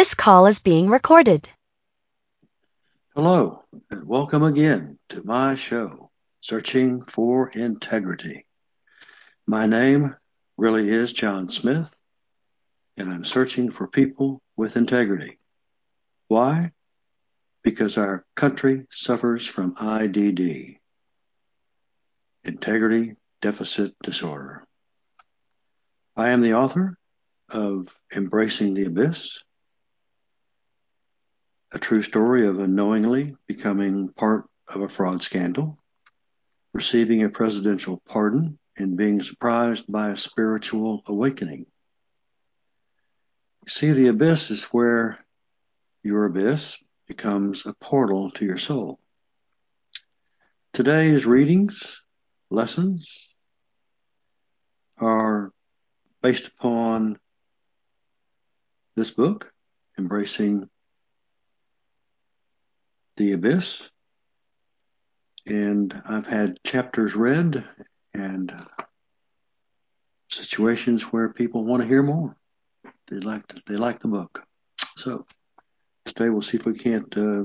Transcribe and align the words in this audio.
This 0.00 0.14
call 0.14 0.46
is 0.46 0.60
being 0.60 0.88
recorded. 0.88 1.46
Hello, 3.14 3.64
and 3.90 4.08
welcome 4.08 4.42
again 4.42 4.98
to 5.10 5.22
my 5.22 5.56
show, 5.56 6.10
Searching 6.40 7.02
for 7.04 7.50
Integrity. 7.50 8.46
My 9.46 9.66
name 9.66 10.16
really 10.56 10.88
is 10.88 11.12
John 11.12 11.50
Smith, 11.50 11.90
and 12.96 13.12
I'm 13.12 13.26
searching 13.26 13.70
for 13.70 13.88
people 13.88 14.40
with 14.56 14.78
integrity. 14.78 15.38
Why? 16.28 16.72
Because 17.62 17.98
our 17.98 18.24
country 18.34 18.86
suffers 18.90 19.46
from 19.46 19.74
IDD, 19.74 20.78
Integrity 22.44 23.16
Deficit 23.42 23.92
Disorder. 24.02 24.66
I 26.16 26.30
am 26.30 26.40
the 26.40 26.54
author 26.54 26.96
of 27.50 27.94
Embracing 28.16 28.72
the 28.72 28.86
Abyss, 28.86 29.42
a 31.72 31.78
true 31.78 32.02
story 32.02 32.46
of 32.46 32.58
unknowingly 32.58 33.34
becoming 33.46 34.08
part 34.08 34.48
of 34.68 34.82
a 34.82 34.88
fraud 34.88 35.22
scandal, 35.22 35.78
receiving 36.72 37.22
a 37.22 37.28
presidential 37.28 38.02
pardon, 38.08 38.58
and 38.76 38.96
being 38.96 39.22
surprised 39.22 39.84
by 39.90 40.10
a 40.10 40.16
spiritual 40.16 41.02
awakening. 41.06 41.66
See, 43.68 43.92
the 43.92 44.08
abyss 44.08 44.50
is 44.50 44.64
where 44.64 45.18
your 46.02 46.24
abyss 46.24 46.76
becomes 47.06 47.66
a 47.66 47.74
portal 47.74 48.30
to 48.32 48.44
your 48.44 48.56
soul. 48.56 48.98
Today's 50.72 51.26
readings, 51.26 52.00
lessons, 52.48 53.28
are 54.96 55.52
based 56.22 56.46
upon 56.46 57.18
this 58.96 59.10
book, 59.10 59.52
Embracing 59.98 60.69
the 63.16 63.32
Abyss. 63.32 63.88
And 65.46 66.02
I've 66.06 66.26
had 66.26 66.62
chapters 66.64 67.14
read 67.16 67.64
and 68.14 68.52
situations 70.30 71.02
where 71.04 71.32
people 71.32 71.64
want 71.64 71.82
to 71.82 71.88
hear 71.88 72.02
more. 72.02 72.36
They 73.08 73.16
like 73.16 73.42
they 73.66 73.76
like 73.76 74.00
the 74.00 74.08
book. 74.08 74.44
So 74.96 75.26
today 76.04 76.28
we'll 76.28 76.42
see 76.42 76.56
if 76.56 76.66
we 76.66 76.78
can't 76.78 77.16
uh, 77.16 77.44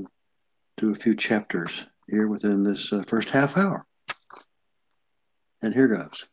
do 0.76 0.92
a 0.92 0.94
few 0.94 1.16
chapters 1.16 1.72
here 2.08 2.28
within 2.28 2.62
this 2.62 2.92
uh, 2.92 3.02
first 3.06 3.30
half 3.30 3.56
hour. 3.56 3.84
And 5.62 5.74
here 5.74 5.88
goes. 5.88 6.26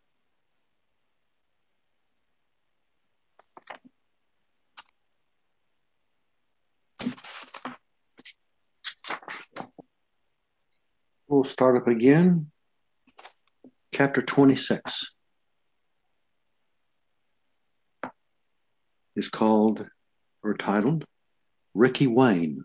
We'll 11.33 11.43
start 11.43 11.77
up 11.77 11.87
again. 11.87 12.51
Chapter 13.91 14.21
26 14.21 15.13
is 19.15 19.29
called 19.29 19.83
or 20.43 20.53
titled 20.53 21.05
Ricky 21.73 22.05
Wayne. 22.05 22.63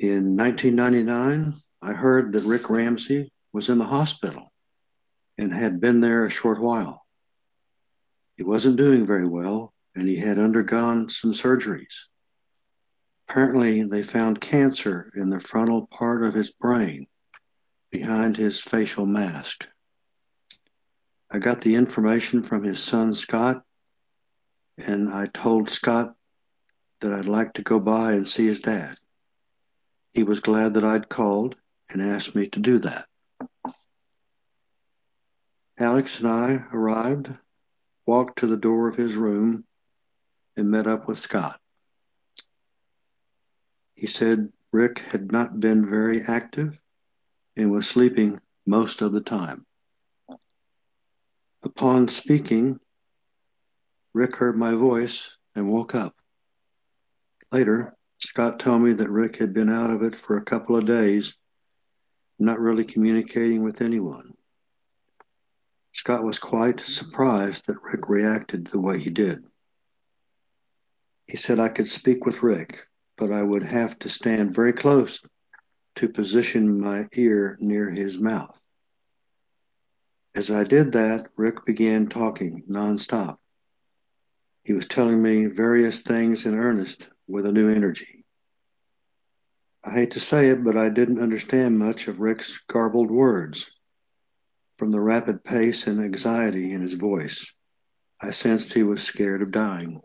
In 0.00 0.36
1999, 0.36 1.54
I 1.80 1.92
heard 1.92 2.32
that 2.32 2.42
Rick 2.42 2.68
Ramsey 2.68 3.30
was 3.52 3.68
in 3.68 3.78
the 3.78 3.84
hospital 3.84 4.52
and 5.38 5.54
had 5.54 5.80
been 5.80 6.00
there 6.00 6.26
a 6.26 6.30
short 6.30 6.60
while. 6.60 7.06
He 8.36 8.42
wasn't 8.42 8.78
doing 8.78 9.06
very 9.06 9.28
well 9.28 9.72
and 9.94 10.08
he 10.08 10.16
had 10.16 10.40
undergone 10.40 11.08
some 11.08 11.34
surgeries. 11.34 11.94
Apparently, 13.32 13.82
they 13.84 14.02
found 14.02 14.42
cancer 14.42 15.10
in 15.16 15.30
the 15.30 15.40
frontal 15.40 15.86
part 15.86 16.22
of 16.22 16.34
his 16.34 16.50
brain 16.50 17.06
behind 17.90 18.36
his 18.36 18.60
facial 18.60 19.06
mask. 19.06 19.66
I 21.30 21.38
got 21.38 21.62
the 21.62 21.76
information 21.76 22.42
from 22.42 22.62
his 22.62 22.78
son 22.78 23.14
Scott, 23.14 23.62
and 24.76 25.10
I 25.10 25.28
told 25.28 25.70
Scott 25.70 26.14
that 27.00 27.14
I'd 27.14 27.24
like 27.24 27.54
to 27.54 27.62
go 27.62 27.80
by 27.80 28.12
and 28.12 28.28
see 28.28 28.46
his 28.46 28.60
dad. 28.60 28.98
He 30.12 30.24
was 30.24 30.40
glad 30.40 30.74
that 30.74 30.84
I'd 30.84 31.08
called 31.08 31.56
and 31.88 32.02
asked 32.02 32.34
me 32.34 32.48
to 32.50 32.60
do 32.60 32.80
that. 32.80 33.06
Alex 35.78 36.18
and 36.18 36.28
I 36.28 36.64
arrived, 36.70 37.30
walked 38.04 38.40
to 38.40 38.46
the 38.46 38.58
door 38.58 38.88
of 38.88 38.96
his 38.96 39.14
room, 39.14 39.64
and 40.54 40.70
met 40.70 40.86
up 40.86 41.08
with 41.08 41.18
Scott. 41.18 41.61
He 44.02 44.08
said 44.08 44.52
Rick 44.72 44.98
had 44.98 45.30
not 45.30 45.60
been 45.60 45.88
very 45.88 46.22
active 46.22 46.76
and 47.54 47.70
was 47.70 47.86
sleeping 47.86 48.40
most 48.66 49.00
of 49.00 49.12
the 49.12 49.20
time. 49.20 49.64
Upon 51.62 52.08
speaking, 52.08 52.80
Rick 54.12 54.34
heard 54.34 54.58
my 54.58 54.74
voice 54.74 55.36
and 55.54 55.68
woke 55.68 55.94
up. 55.94 56.16
Later, 57.52 57.96
Scott 58.18 58.58
told 58.58 58.82
me 58.82 58.92
that 58.94 59.08
Rick 59.08 59.36
had 59.36 59.54
been 59.54 59.70
out 59.70 59.90
of 59.90 60.02
it 60.02 60.16
for 60.16 60.36
a 60.36 60.44
couple 60.44 60.74
of 60.74 60.84
days, 60.84 61.36
not 62.40 62.58
really 62.58 62.84
communicating 62.84 63.62
with 63.62 63.80
anyone. 63.80 64.34
Scott 65.92 66.24
was 66.24 66.40
quite 66.40 66.80
surprised 66.80 67.68
that 67.68 67.80
Rick 67.84 68.08
reacted 68.08 68.66
the 68.66 68.80
way 68.80 68.98
he 68.98 69.10
did. 69.10 69.44
He 71.28 71.36
said 71.36 71.60
I 71.60 71.68
could 71.68 71.86
speak 71.86 72.26
with 72.26 72.42
Rick, 72.42 72.88
but 73.16 73.30
I 73.30 73.42
would 73.42 73.62
have 73.62 73.98
to 74.00 74.08
stand 74.08 74.54
very 74.54 74.72
close 74.72 75.20
to 75.96 76.08
position 76.08 76.80
my 76.80 77.08
ear 77.14 77.56
near 77.60 77.90
his 77.90 78.18
mouth. 78.18 78.58
As 80.34 80.50
I 80.50 80.64
did 80.64 80.92
that, 80.92 81.28
Rick 81.36 81.66
began 81.66 82.08
talking 82.08 82.64
nonstop. 82.68 83.36
He 84.64 84.72
was 84.72 84.86
telling 84.86 85.20
me 85.20 85.46
various 85.46 86.00
things 86.00 86.46
in 86.46 86.54
earnest 86.54 87.08
with 87.26 87.44
a 87.46 87.52
new 87.52 87.68
energy. 87.68 88.24
I 89.84 89.90
hate 89.92 90.12
to 90.12 90.20
say 90.20 90.48
it, 90.48 90.62
but 90.62 90.76
I 90.76 90.88
didn't 90.88 91.20
understand 91.20 91.78
much 91.78 92.08
of 92.08 92.20
Rick's 92.20 92.60
garbled 92.68 93.10
words. 93.10 93.66
From 94.78 94.90
the 94.90 95.00
rapid 95.00 95.44
pace 95.44 95.86
and 95.86 96.00
anxiety 96.00 96.72
in 96.72 96.80
his 96.80 96.94
voice, 96.94 97.52
I 98.20 98.30
sensed 98.30 98.72
he 98.72 98.84
was 98.84 99.02
scared 99.02 99.42
of 99.42 99.50
dying. 99.50 100.00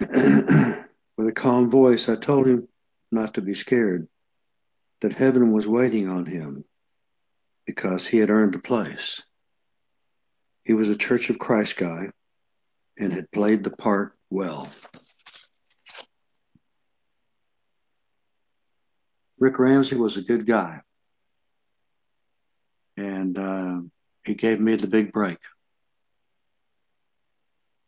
With 1.20 1.28
a 1.28 1.32
calm 1.32 1.68
voice, 1.68 2.08
I 2.08 2.16
told 2.16 2.46
him 2.46 2.66
not 3.12 3.34
to 3.34 3.42
be 3.42 3.52
scared, 3.52 4.08
that 5.02 5.12
heaven 5.12 5.52
was 5.52 5.66
waiting 5.66 6.08
on 6.08 6.24
him 6.24 6.64
because 7.66 8.06
he 8.06 8.16
had 8.16 8.30
earned 8.30 8.54
a 8.54 8.58
place. 8.58 9.20
He 10.64 10.72
was 10.72 10.88
a 10.88 10.96
Church 10.96 11.28
of 11.28 11.38
Christ 11.38 11.76
guy 11.76 12.08
and 12.98 13.12
had 13.12 13.30
played 13.30 13.64
the 13.64 13.70
part 13.70 14.16
well. 14.30 14.70
Rick 19.38 19.58
Ramsey 19.58 19.96
was 19.96 20.16
a 20.16 20.22
good 20.22 20.46
guy, 20.46 20.80
and 22.96 23.38
uh, 23.38 23.80
he 24.24 24.32
gave 24.32 24.58
me 24.58 24.76
the 24.76 24.86
big 24.86 25.12
break. 25.12 25.36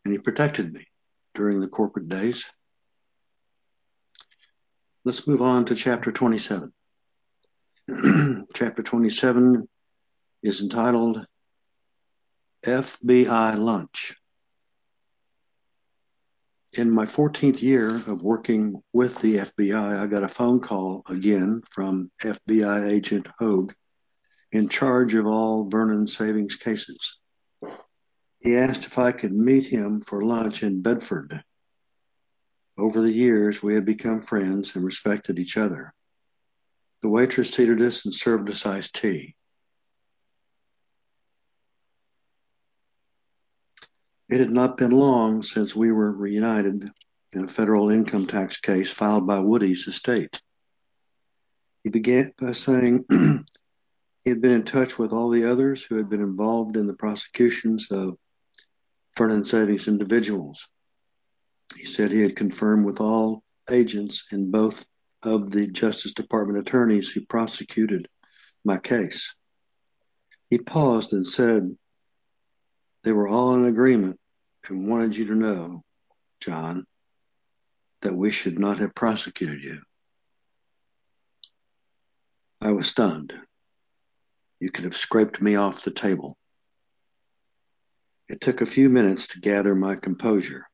And 0.05 0.13
he 0.13 0.19
protected 0.19 0.71
me 0.71 0.85
during 1.33 1.61
the 1.61 1.67
corporate 1.67 2.07
days. 2.07 2.45
Let's 5.05 5.27
move 5.27 5.41
on 5.41 5.65
to 5.65 5.75
chapter 5.75 6.13
27. 6.13 6.71
chapter 8.53 8.83
27 8.83 9.67
is 10.41 10.61
entitled 10.61 11.25
FBI 12.65 13.57
Lunch. 13.57 14.15
In 16.77 16.89
my 16.89 17.05
14th 17.05 17.61
year 17.61 17.97
of 17.97 18.21
working 18.21 18.81
with 18.93 19.19
the 19.19 19.39
FBI, 19.39 19.99
I 19.99 20.07
got 20.07 20.23
a 20.23 20.29
phone 20.29 20.61
call 20.61 21.03
again 21.09 21.63
from 21.69 22.09
FBI 22.21 22.89
agent 22.89 23.27
Hogue 23.37 23.73
in 24.53 24.69
charge 24.69 25.15
of 25.15 25.27
all 25.27 25.67
Vernon 25.69 26.07
Savings 26.07 26.55
cases. 26.55 27.17
He 28.39 28.55
asked 28.55 28.85
if 28.85 28.97
I 28.97 29.11
could 29.11 29.33
meet 29.33 29.65
him 29.65 29.99
for 29.99 30.23
lunch 30.23 30.63
in 30.63 30.81
Bedford 30.81 31.43
over 32.77 33.01
the 33.01 33.11
years, 33.11 33.61
we 33.61 33.75
had 33.75 33.85
become 33.85 34.21
friends 34.21 34.75
and 34.75 34.83
respected 34.83 35.39
each 35.39 35.57
other. 35.57 35.93
The 37.01 37.09
waitress 37.09 37.53
seated 37.53 37.81
us 37.81 38.05
and 38.05 38.13
served 38.13 38.49
us 38.49 38.65
iced 38.65 38.95
tea. 38.95 39.35
It 44.29 44.39
had 44.39 44.51
not 44.51 44.77
been 44.77 44.91
long 44.91 45.43
since 45.43 45.75
we 45.75 45.91
were 45.91 46.11
reunited 46.11 46.89
in 47.33 47.43
a 47.43 47.47
federal 47.47 47.89
income 47.89 48.25
tax 48.25 48.59
case 48.59 48.89
filed 48.89 49.27
by 49.27 49.39
Woody's 49.39 49.87
estate. 49.87 50.39
He 51.83 51.89
began 51.89 52.31
by 52.39 52.53
saying 52.53 53.05
he 54.23 54.29
had 54.29 54.41
been 54.41 54.51
in 54.51 54.63
touch 54.63 54.97
with 54.97 55.11
all 55.11 55.29
the 55.29 55.51
others 55.51 55.83
who 55.83 55.97
had 55.97 56.09
been 56.09 56.21
involved 56.21 56.77
in 56.77 56.87
the 56.87 56.93
prosecutions 56.93 57.87
of 57.91 58.17
Vernon 59.17 59.43
Savings 59.43 59.87
individuals. 59.87 60.67
He 61.75 61.85
said 61.85 62.11
he 62.11 62.21
had 62.21 62.35
confirmed 62.35 62.85
with 62.85 62.99
all 63.01 63.43
agents 63.69 64.23
and 64.31 64.51
both 64.51 64.85
of 65.21 65.51
the 65.51 65.67
Justice 65.67 66.13
Department 66.13 66.59
attorneys 66.59 67.09
who 67.09 67.25
prosecuted 67.25 68.07
my 68.63 68.77
case. 68.77 69.33
He 70.49 70.57
paused 70.57 71.13
and 71.13 71.25
said 71.25 71.77
they 73.03 73.11
were 73.11 73.27
all 73.27 73.55
in 73.55 73.65
agreement 73.65 74.19
and 74.67 74.87
wanted 74.87 75.15
you 75.15 75.25
to 75.27 75.35
know, 75.35 75.83
John, 76.39 76.85
that 78.01 78.15
we 78.15 78.31
should 78.31 78.59
not 78.59 78.79
have 78.79 78.95
prosecuted 78.95 79.63
you. 79.63 79.81
I 82.61 82.71
was 82.71 82.87
stunned. 82.87 83.33
You 84.59 84.71
could 84.71 84.85
have 84.85 84.95
scraped 84.95 85.41
me 85.41 85.55
off 85.55 85.83
the 85.83 85.91
table. 85.91 86.37
It 88.29 88.39
took 88.39 88.61
a 88.61 88.65
few 88.65 88.89
minutes 88.89 89.27
to 89.27 89.41
gather 89.41 89.75
my 89.75 89.95
composure. 89.95 90.65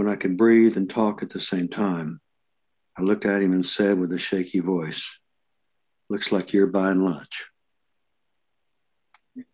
When 0.00 0.08
I 0.08 0.16
could 0.16 0.38
breathe 0.38 0.78
and 0.78 0.88
talk 0.88 1.22
at 1.22 1.28
the 1.28 1.38
same 1.38 1.68
time, 1.68 2.22
I 2.96 3.02
looked 3.02 3.26
at 3.26 3.42
him 3.42 3.52
and 3.52 3.66
said 3.66 3.98
with 3.98 4.10
a 4.14 4.18
shaky 4.18 4.60
voice, 4.60 5.06
Looks 6.08 6.32
like 6.32 6.54
you're 6.54 6.68
buying 6.68 7.04
lunch. 7.04 7.44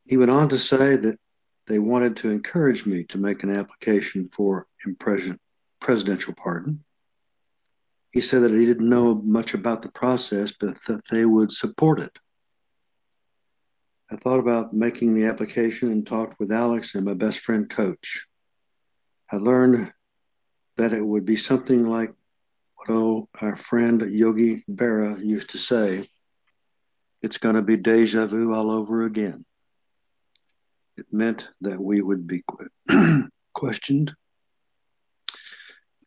He 0.04 0.16
went 0.16 0.30
on 0.30 0.50
to 0.50 0.58
say 0.60 0.94
that 0.94 1.18
they 1.66 1.80
wanted 1.80 2.18
to 2.18 2.30
encourage 2.30 2.86
me 2.86 3.02
to 3.08 3.18
make 3.18 3.42
an 3.42 3.50
application 3.50 4.28
for 4.32 4.68
presidential 5.80 6.34
pardon. 6.34 6.84
He 8.12 8.20
said 8.20 8.42
that 8.44 8.52
he 8.52 8.66
didn't 8.66 8.88
know 8.88 9.16
much 9.16 9.52
about 9.52 9.82
the 9.82 9.90
process, 9.90 10.52
but 10.60 10.80
that 10.84 11.02
they 11.10 11.24
would 11.24 11.50
support 11.50 11.98
it. 11.98 12.16
I 14.12 14.16
thought 14.16 14.38
about 14.38 14.72
making 14.72 15.16
the 15.16 15.26
application 15.26 15.90
and 15.90 16.06
talked 16.06 16.38
with 16.38 16.52
Alex 16.52 16.94
and 16.94 17.04
my 17.04 17.14
best 17.14 17.40
friend, 17.40 17.68
Coach. 17.68 18.26
I 19.32 19.38
learned 19.38 19.92
that 20.76 20.92
it 20.92 21.04
would 21.04 21.24
be 21.24 21.36
something 21.36 21.86
like 21.86 22.12
what 22.76 22.90
oh, 22.90 23.28
our 23.40 23.56
friend 23.56 24.02
Yogi 24.12 24.62
Berra 24.70 25.24
used 25.24 25.50
to 25.50 25.58
say 25.58 26.08
it's 27.22 27.38
going 27.38 27.56
to 27.56 27.62
be 27.62 27.76
deja 27.76 28.26
vu 28.26 28.54
all 28.54 28.70
over 28.70 29.04
again. 29.04 29.44
It 30.96 31.06
meant 31.12 31.46
that 31.62 31.80
we 31.80 32.00
would 32.00 32.26
be 32.26 32.44
questioned 33.52 34.14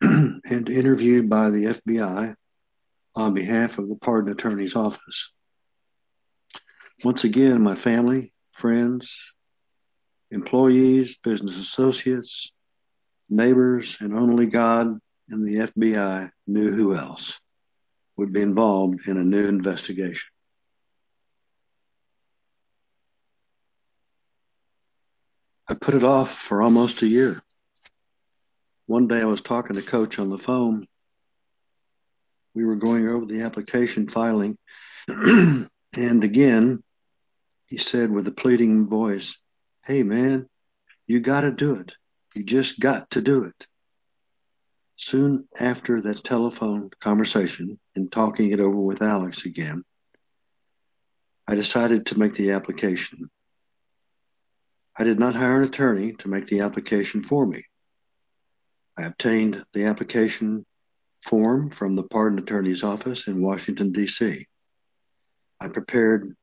and 0.00 0.68
interviewed 0.68 1.28
by 1.28 1.50
the 1.50 1.64
FBI 1.64 2.34
on 3.14 3.34
behalf 3.34 3.78
of 3.78 3.88
the 3.88 3.96
pardon 3.96 4.32
attorney's 4.32 4.76
office. 4.76 5.30
Once 7.04 7.24
again, 7.24 7.60
my 7.60 7.74
family, 7.74 8.32
friends, 8.52 9.32
employees, 10.30 11.18
business 11.22 11.56
associates, 11.56 12.52
neighbors, 13.30 13.96
and 14.00 14.14
only 14.14 14.46
God 14.46 14.98
and 15.28 15.46
the 15.46 15.68
FBI 15.68 16.30
knew 16.46 16.72
who 16.72 16.94
else 16.94 17.38
would 18.16 18.32
be 18.32 18.42
involved 18.42 19.06
in 19.06 19.16
a 19.16 19.24
new 19.24 19.46
investigation. 19.46 20.28
I 25.68 25.74
put 25.74 25.94
it 25.94 26.02
off 26.02 26.36
for 26.36 26.62
almost 26.62 27.02
a 27.02 27.06
year. 27.06 27.40
One 28.86 29.06
day 29.06 29.20
I 29.20 29.26
was 29.26 29.40
talking 29.40 29.76
to 29.76 29.82
Coach 29.82 30.18
on 30.18 30.28
the 30.28 30.36
phone. 30.36 30.88
We 32.54 32.64
were 32.64 32.74
going 32.74 33.08
over 33.08 33.24
the 33.24 33.42
application 33.42 34.08
filing, 34.08 34.58
and 35.08 35.68
again, 35.96 36.82
he 37.66 37.78
said 37.78 38.10
with 38.10 38.26
a 38.26 38.32
pleading 38.32 38.88
voice, 38.88 39.36
Hey 39.84 40.02
man, 40.02 40.48
you 41.06 41.20
got 41.20 41.42
to 41.42 41.52
do 41.52 41.76
it. 41.76 41.92
You 42.34 42.44
just 42.44 42.78
got 42.78 43.10
to 43.10 43.20
do 43.20 43.44
it. 43.44 43.66
Soon 44.96 45.48
after 45.58 46.00
that 46.02 46.22
telephone 46.22 46.90
conversation 47.00 47.78
and 47.96 48.12
talking 48.12 48.52
it 48.52 48.60
over 48.60 48.78
with 48.78 49.02
Alex 49.02 49.46
again, 49.46 49.82
I 51.48 51.54
decided 51.54 52.06
to 52.06 52.18
make 52.18 52.34
the 52.34 52.52
application. 52.52 53.30
I 54.96 55.04
did 55.04 55.18
not 55.18 55.34
hire 55.34 55.62
an 55.62 55.68
attorney 55.68 56.12
to 56.18 56.28
make 56.28 56.46
the 56.46 56.60
application 56.60 57.22
for 57.22 57.46
me. 57.46 57.64
I 58.96 59.04
obtained 59.04 59.64
the 59.72 59.86
application 59.86 60.66
form 61.22 61.70
from 61.70 61.96
the 61.96 62.02
pardon 62.02 62.38
attorney's 62.38 62.84
office 62.84 63.26
in 63.26 63.42
Washington, 63.42 63.92
D.C. 63.92 64.46
I 65.60 65.68
prepared 65.68 66.34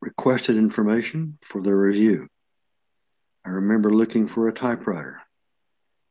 requested 0.00 0.56
information 0.56 1.38
for 1.42 1.60
the 1.60 1.74
review. 1.74 2.28
I 3.44 3.50
remember 3.50 3.90
looking 3.90 4.28
for 4.28 4.48
a 4.48 4.52
typewriter 4.52 5.20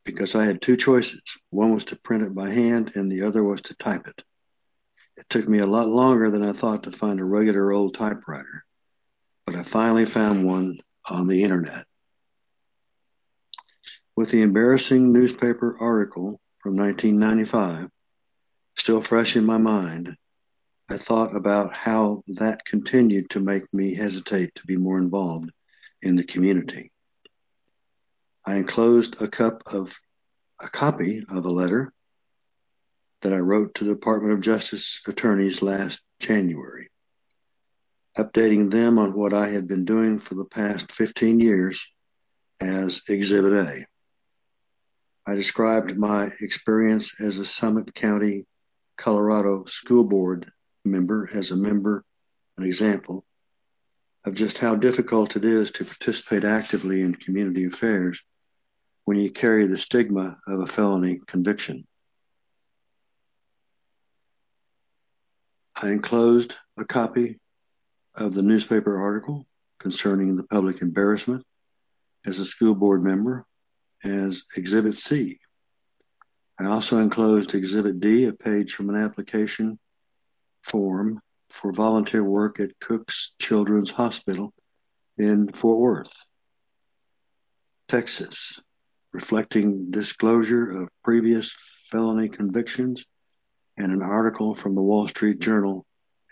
because 0.04 0.36
I 0.36 0.46
had 0.46 0.62
two 0.62 0.76
choices. 0.76 1.22
One 1.52 1.74
was 1.74 1.86
to 1.86 1.96
print 1.96 2.24
it 2.24 2.34
by 2.34 2.50
hand, 2.50 2.94
and 2.96 3.12
the 3.12 3.24
other 3.24 3.44
was 3.44 3.62
to 3.64 3.76
type 3.76 4.08
it. 4.08 4.24
It 5.18 5.30
took 5.30 5.48
me 5.48 5.60
a 5.60 5.68
lot 5.68 5.88
longer 5.88 6.32
than 6.32 6.44
I 6.44 6.54
thought 6.54 6.84
to 6.84 6.92
find 6.92 7.20
a 7.20 7.26
regular 7.26 7.72
old 7.72 7.94
typewriter, 7.94 8.66
but 9.46 9.56
I 9.56 9.64
finally 9.64 10.06
found 10.06 10.46
one 10.46 10.80
on 11.10 11.28
the 11.28 11.44
internet. 11.44 11.86
With 14.16 14.32
the 14.32 14.42
embarrassing 14.42 15.14
newspaper 15.14 15.78
article 15.80 16.42
from 16.60 16.76
1995 16.76 17.90
still 18.78 19.02
fresh 19.02 19.36
in 19.36 19.46
my 19.46 19.58
mind, 19.58 20.16
I 20.90 20.98
thought 20.98 21.36
about 21.36 21.74
how 21.74 22.24
that 22.28 22.66
continued 22.66 23.30
to 23.32 23.40
make 23.40 23.72
me 23.74 23.94
hesitate 23.94 24.56
to 24.56 24.66
be 24.66 24.78
more 24.78 24.98
involved 24.98 25.52
in 26.02 26.16
the 26.16 26.24
community. 26.24 26.92
I 28.46 28.56
enclosed 28.56 29.22
a 29.22 29.28
cup 29.28 29.64
of 29.68 30.00
a 30.60 30.70
copy 30.70 31.24
of 31.30 31.46
a 31.46 31.52
letter 31.52 31.94
that 33.22 33.34
I 33.34 33.38
wrote 33.38 33.76
to 33.76 33.84
the 33.84 33.94
Department 33.94 34.34
of 34.34 34.42
Justice 34.42 35.02
attorneys 35.08 35.62
last 35.62 36.00
January, 36.20 36.90
updating 38.18 38.72
them 38.72 38.98
on 38.98 39.14
what 39.14 39.34
I 39.34 39.50
had 39.50 39.68
been 39.68 39.86
doing 39.86 40.20
for 40.20 40.36
the 40.36 40.46
past 40.46 40.92
15 40.92 41.40
years 41.40 41.86
as 42.60 43.02
Exhibit 43.08 43.54
A. 43.54 43.86
I 45.26 45.36
described 45.36 45.98
my 45.98 46.32
experience 46.42 47.14
as 47.20 47.38
a 47.38 47.46
Summit 47.46 47.94
County, 47.94 48.46
Colorado 48.98 49.66
school 49.66 50.04
board 50.04 50.52
member 50.86 51.30
as 51.34 51.52
a 51.52 51.56
member, 51.56 52.04
an 52.58 52.66
example 52.66 53.26
of 54.26 54.36
just 54.36 54.58
how 54.58 54.76
difficult 54.76 55.36
it 55.36 55.46
is 55.46 55.72
to 55.72 55.86
participate 55.86 56.44
actively 56.44 57.02
in 57.02 57.16
community 57.16 57.66
affairs 57.66 58.22
when 59.06 59.18
you 59.18 59.32
carry 59.32 59.66
the 59.68 59.78
stigma 59.78 60.38
of 60.48 60.60
a 60.60 60.68
felony 60.68 61.22
conviction. 61.26 61.88
I 65.76 65.90
enclosed 65.90 66.56
a 66.78 66.84
copy 66.84 67.40
of 68.16 68.34
the 68.34 68.42
newspaper 68.42 69.02
article 69.02 69.48
concerning 69.80 70.36
the 70.36 70.44
public 70.44 70.82
embarrassment 70.82 71.46
as 72.26 72.38
a 72.40 72.46
school 72.46 72.76
board 72.76 73.04
member 73.04 73.46
as 74.04 74.44
Exhibit 74.56 74.96
C. 74.96 75.40
I 76.60 76.66
also 76.66 76.98
enclosed 76.98 77.56
Exhibit 77.56 78.02
D, 78.02 78.26
a 78.26 78.34
page 78.34 78.74
from 78.74 78.90
an 78.90 78.98
application 78.98 79.80
form 80.64 81.22
for 81.50 81.72
volunteer 81.72 82.24
work 82.24 82.60
at 82.60 82.80
Cook's 82.80 83.34
Children's 83.40 83.92
Hospital 83.92 84.54
in 85.18 85.52
Fort 85.52 85.80
Worth, 85.80 86.14
Texas, 87.88 88.60
reflecting 89.12 89.92
disclosure 89.92 90.84
of 90.84 90.90
previous 91.04 91.54
felony 91.90 92.30
convictions 92.30 93.04
and 93.78 93.92
an 93.92 94.02
article 94.02 94.54
from 94.54 94.76
the 94.76 94.82
Wall 94.82 95.08
Street 95.08 95.40
Journal 95.40 95.86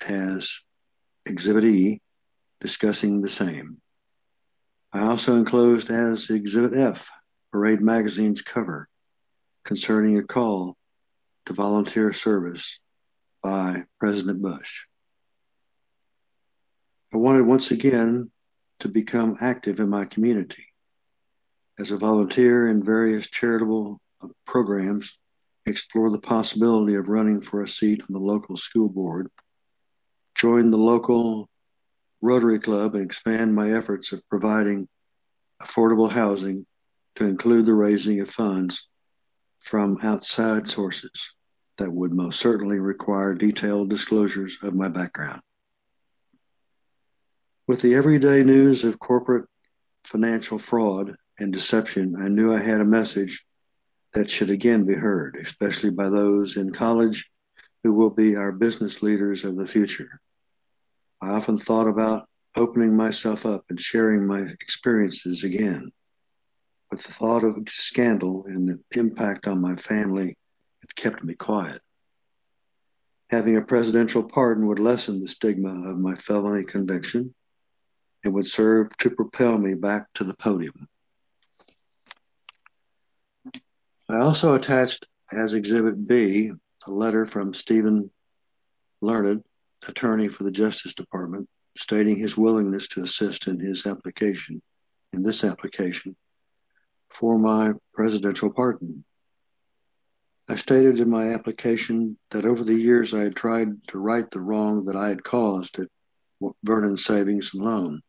as 0.08 0.52
Exhibit 1.26 1.66
E 1.66 2.02
discussing 2.62 3.22
the 3.22 3.30
same. 3.30 3.82
I 4.94 5.02
also 5.02 5.36
enclosed 5.36 5.90
as 5.90 6.30
Exhibit 6.30 6.78
F 6.78 7.10
Parade 7.52 7.82
magazine's 7.82 8.42
cover 8.42 8.88
concerning 9.64 10.18
a 10.18 10.24
call 10.24 10.78
to 11.46 11.54
volunteer 11.54 12.14
service 12.14 12.80
by 13.42 13.84
President 14.00 14.42
Bush. 14.42 14.87
I 17.14 17.18
wanted 17.18 17.46
once 17.46 17.72
again 17.72 18.32
to 18.80 18.90
become 18.90 19.38
active 19.40 19.80
in 19.80 19.90
my 19.90 20.06
community. 20.06 20.66
As 21.80 21.92
a 21.92 21.98
volunteer 21.98 22.70
in 22.70 22.84
various 22.84 23.28
charitable 23.30 24.02
programs, 24.46 25.18
explore 25.66 26.12
the 26.12 26.20
possibility 26.20 26.96
of 26.96 27.08
running 27.08 27.40
for 27.40 27.64
a 27.64 27.68
seat 27.68 28.02
on 28.02 28.08
the 28.12 28.20
local 28.20 28.58
school 28.58 28.90
board, 28.90 29.30
join 30.36 30.70
the 30.70 30.78
local 30.78 31.50
Rotary 32.22 32.60
Club, 32.60 32.96
and 32.96 33.06
expand 33.06 33.56
my 33.56 33.72
efforts 33.72 34.12
of 34.12 34.28
providing 34.28 34.88
affordable 35.62 36.12
housing 36.12 36.66
to 37.16 37.26
include 37.26 37.66
the 37.66 37.74
raising 37.74 38.20
of 38.20 38.30
funds 38.30 38.88
from 39.60 39.98
outside 40.04 40.68
sources 40.68 41.12
that 41.78 41.92
would 41.92 42.12
most 42.12 42.40
certainly 42.40 42.80
require 42.80 43.34
detailed 43.34 43.90
disclosures 43.90 44.58
of 44.62 44.76
my 44.76 44.88
background. 44.88 45.42
With 47.68 47.82
the 47.82 47.96
everyday 47.96 48.46
news 48.46 48.86
of 48.86 48.98
corporate 48.98 49.44
financial 50.06 50.58
fraud 50.58 51.18
and 51.38 51.52
deception, 51.52 52.16
I 52.18 52.30
knew 52.30 52.56
I 52.56 52.64
had 52.64 52.80
a 52.80 52.86
message 52.86 53.44
that 54.14 54.30
should 54.30 54.50
again 54.50 54.86
be 54.86 54.94
heard, 54.94 55.36
especially 55.36 55.90
by 55.90 56.08
those 56.08 56.56
in 56.56 56.72
college 56.72 57.30
who 57.84 57.92
will 57.92 58.10
be 58.10 58.38
our 58.38 58.54
business 58.54 59.04
leaders 59.04 59.44
of 59.44 59.58
the 59.58 59.68
future. 59.68 60.22
I 61.22 61.32
often 61.32 61.58
thought 61.58 61.90
about 61.90 62.30
opening 62.56 62.96
myself 62.96 63.46
up 63.46 63.66
and 63.70 63.78
sharing 63.78 64.26
my 64.26 64.44
experiences 64.62 65.44
again. 65.44 65.92
But 66.90 67.02
the 67.02 67.12
thought 67.12 67.44
of 67.44 67.68
scandal 67.68 68.46
and 68.48 68.70
the 68.70 68.98
impact 68.98 69.46
on 69.46 69.60
my 69.60 69.76
family 69.76 70.38
had 70.80 70.96
kept 70.96 71.22
me 71.22 71.34
quiet. 71.34 71.82
Having 73.30 73.58
a 73.58 73.62
presidential 73.62 74.24
pardon 74.24 74.68
would 74.68 74.80
lessen 74.80 75.20
the 75.20 75.28
stigma 75.28 75.92
of 75.92 76.00
my 76.00 76.16
felony 76.16 76.64
conviction 76.64 77.34
and 78.28 78.36
would 78.36 78.46
serve 78.46 78.90
to 78.98 79.10
propel 79.10 79.58
me 79.58 79.74
back 79.74 80.12
to 80.14 80.26
the 80.26 80.34
podium. 80.34 80.90
I 84.10 84.18
also 84.18 84.54
attached 84.54 85.08
as 85.32 85.54
Exhibit 85.54 86.06
B 86.06 86.52
a 86.86 86.92
letter 86.92 87.26
from 87.26 87.54
Stephen 87.54 88.12
Learned, 89.00 89.44
attorney 89.88 90.28
for 90.28 90.44
the 90.44 90.52
Justice 90.52 90.94
Department, 90.94 91.48
stating 91.78 92.18
his 92.18 92.36
willingness 92.36 92.90
to 92.90 93.04
assist 93.04 93.48
in 93.48 93.60
his 93.60 93.86
application, 93.86 94.62
in 95.14 95.24
this 95.24 95.46
application, 95.46 96.14
for 97.10 97.40
my 97.40 97.72
presidential 97.94 98.52
pardon. 98.52 99.06
I 100.50 100.58
stated 100.58 101.00
in 101.00 101.10
my 101.10 101.34
application 101.34 102.18
that 102.32 102.44
over 102.44 102.66
the 102.66 102.76
years 102.76 103.14
I 103.14 103.22
had 103.22 103.38
tried 103.38 103.88
to 103.88 104.00
right 104.00 104.30
the 104.30 104.42
wrong 104.42 104.84
that 104.84 104.98
I 104.98 105.08
had 105.08 105.24
caused 105.24 105.80
at 105.80 105.88
Vernon 106.64 106.98
Savings 106.98 107.52
and 107.54 107.64
Loan 107.64 108.02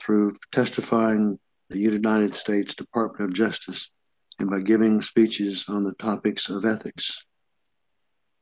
through 0.00 0.34
testifying 0.52 1.38
the 1.68 1.78
United 1.78 2.34
States 2.34 2.74
Department 2.74 3.30
of 3.30 3.36
Justice 3.36 3.90
and 4.38 4.50
by 4.50 4.60
giving 4.60 5.02
speeches 5.02 5.64
on 5.68 5.84
the 5.84 5.92
topics 5.92 6.48
of 6.48 6.64
ethics. 6.64 7.22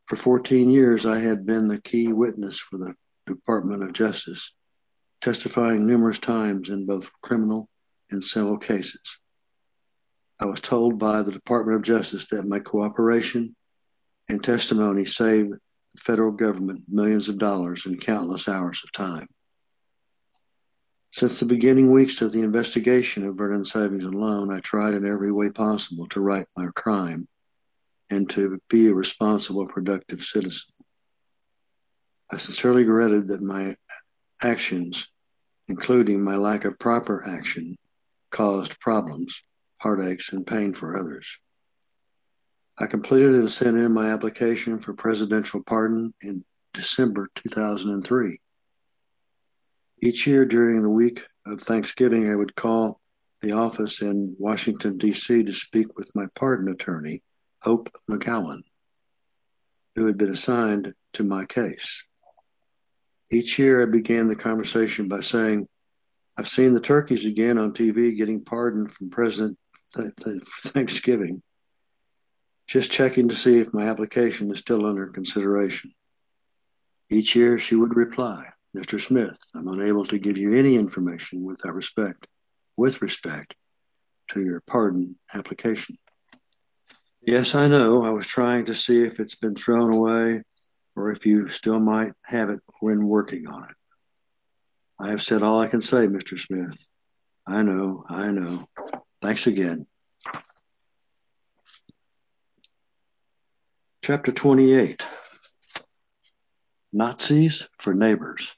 For 0.06 0.16
14 0.16 0.70
years, 0.70 1.04
I 1.04 1.18
had 1.18 1.44
been 1.44 1.68
the 1.68 1.80
key 1.80 2.12
witness 2.12 2.58
for 2.58 2.78
the 2.78 2.94
Department 3.26 3.82
of 3.82 3.92
Justice, 3.92 4.52
testifying 5.20 5.86
numerous 5.86 6.18
times 6.18 6.70
in 6.70 6.86
both 6.86 7.10
criminal 7.20 7.68
and 8.10 8.22
civil 8.24 8.56
cases. 8.56 9.18
I 10.40 10.46
was 10.46 10.60
told 10.60 10.98
by 10.98 11.22
the 11.22 11.32
Department 11.32 11.76
of 11.76 11.82
Justice 11.82 12.26
that 12.30 12.46
my 12.46 12.60
cooperation 12.60 13.56
and 14.28 14.42
testimony 14.42 15.04
saved 15.04 15.52
the 15.52 16.00
federal 16.00 16.30
government 16.30 16.84
millions 16.88 17.28
of 17.28 17.38
dollars 17.38 17.86
and 17.86 18.00
countless 18.00 18.48
hours 18.48 18.80
of 18.84 18.92
time. 18.92 19.26
Since 21.12 21.40
the 21.40 21.46
beginning 21.46 21.90
weeks 21.90 22.20
of 22.22 22.32
the 22.32 22.42
investigation 22.42 23.24
of 23.26 23.36
Vernon 23.36 23.64
Savings 23.64 24.04
and 24.04 24.14
Loan, 24.14 24.52
I 24.52 24.60
tried 24.60 24.94
in 24.94 25.06
every 25.06 25.32
way 25.32 25.50
possible 25.50 26.06
to 26.08 26.20
right 26.20 26.46
my 26.56 26.68
crime 26.74 27.26
and 28.10 28.28
to 28.30 28.60
be 28.68 28.88
a 28.88 28.94
responsible, 28.94 29.66
productive 29.66 30.22
citizen. 30.22 30.72
I 32.30 32.38
sincerely 32.38 32.84
regretted 32.84 33.28
that 33.28 33.42
my 33.42 33.76
actions, 34.42 35.08
including 35.66 36.22
my 36.22 36.36
lack 36.36 36.64
of 36.64 36.78
proper 36.78 37.26
action, 37.26 37.76
caused 38.30 38.78
problems 38.80 39.40
heartaches, 39.78 40.32
and 40.32 40.46
pain 40.46 40.74
for 40.74 40.98
others. 40.98 41.38
I 42.76 42.86
completed 42.86 43.34
and 43.34 43.50
sent 43.50 43.76
in 43.76 43.92
my 43.92 44.10
application 44.10 44.78
for 44.78 44.92
presidential 44.92 45.62
pardon 45.62 46.14
in 46.20 46.44
December 46.72 47.28
2003. 47.34 48.40
Each 50.00 50.26
year 50.26 50.44
during 50.44 50.82
the 50.82 50.90
week 50.90 51.22
of 51.44 51.60
Thanksgiving, 51.60 52.30
I 52.30 52.36
would 52.36 52.54
call 52.54 53.00
the 53.42 53.52
office 53.52 54.00
in 54.00 54.36
Washington, 54.38 54.96
D.C. 54.96 55.42
to 55.44 55.52
speak 55.52 55.96
with 55.96 56.14
my 56.14 56.26
pardon 56.34 56.68
attorney, 56.68 57.22
Hope 57.62 57.90
McGowan, 58.08 58.62
who 59.96 60.06
had 60.06 60.16
been 60.16 60.30
assigned 60.30 60.94
to 61.14 61.24
my 61.24 61.46
case. 61.46 62.04
Each 63.30 63.58
year, 63.58 63.82
I 63.82 63.86
began 63.86 64.28
the 64.28 64.36
conversation 64.36 65.08
by 65.08 65.20
saying, 65.20 65.68
I've 66.36 66.48
seen 66.48 66.74
the 66.74 66.80
turkeys 66.80 67.26
again 67.26 67.58
on 67.58 67.72
TV 67.72 68.16
getting 68.16 68.44
pardoned 68.44 68.92
from 68.92 69.10
President 69.10 69.58
th- 69.96 70.14
th- 70.22 70.42
Thanksgiving, 70.62 71.42
just 72.68 72.92
checking 72.92 73.28
to 73.28 73.34
see 73.34 73.58
if 73.58 73.74
my 73.74 73.88
application 73.88 74.52
is 74.52 74.60
still 74.60 74.86
under 74.86 75.08
consideration. 75.08 75.92
Each 77.10 77.34
year 77.34 77.58
she 77.58 77.74
would 77.74 77.96
reply, 77.96 78.50
Mr. 78.76 79.00
Smith, 79.00 79.36
I'm 79.54 79.68
unable 79.68 80.04
to 80.06 80.18
give 80.18 80.36
you 80.36 80.54
any 80.54 80.76
information 80.76 81.42
with 81.42 81.64
respect, 81.64 82.26
with 82.76 83.00
respect 83.02 83.54
to 84.30 84.40
your 84.40 84.60
pardon 84.60 85.16
application. 85.32 85.96
Yes, 87.22 87.54
I 87.54 87.68
know. 87.68 88.04
I 88.04 88.10
was 88.10 88.26
trying 88.26 88.66
to 88.66 88.74
see 88.74 89.02
if 89.02 89.20
it's 89.20 89.34
been 89.34 89.54
thrown 89.54 89.92
away 89.92 90.42
or 90.94 91.12
if 91.12 91.26
you 91.26 91.48
still 91.48 91.80
might 91.80 92.12
have 92.24 92.50
it 92.50 92.60
when 92.80 93.06
working 93.06 93.48
on 93.48 93.64
it. 93.64 93.76
I 94.98 95.10
have 95.10 95.22
said 95.22 95.42
all 95.42 95.60
I 95.60 95.68
can 95.68 95.82
say, 95.82 96.06
Mr. 96.06 96.38
Smith. 96.38 96.76
I 97.46 97.62
know, 97.62 98.04
I 98.08 98.30
know. 98.30 98.66
Thanks 99.22 99.46
again. 99.46 99.86
Chapter 104.02 104.32
28 104.32 105.02
Nazis 106.92 107.68
for 107.78 107.94
Neighbors. 107.94 108.50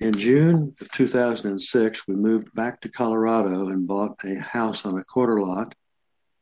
In 0.00 0.12
June 0.18 0.74
of 0.80 0.90
2006, 0.90 2.08
we 2.08 2.16
moved 2.16 2.52
back 2.52 2.80
to 2.80 2.88
Colorado 2.88 3.68
and 3.68 3.86
bought 3.86 4.24
a 4.24 4.40
house 4.40 4.84
on 4.84 4.98
a 4.98 5.04
quarter 5.04 5.40
lot 5.40 5.72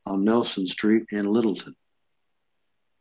on 0.07 0.25
Nelson 0.25 0.67
Street 0.67 1.05
in 1.11 1.27
Littleton. 1.27 1.77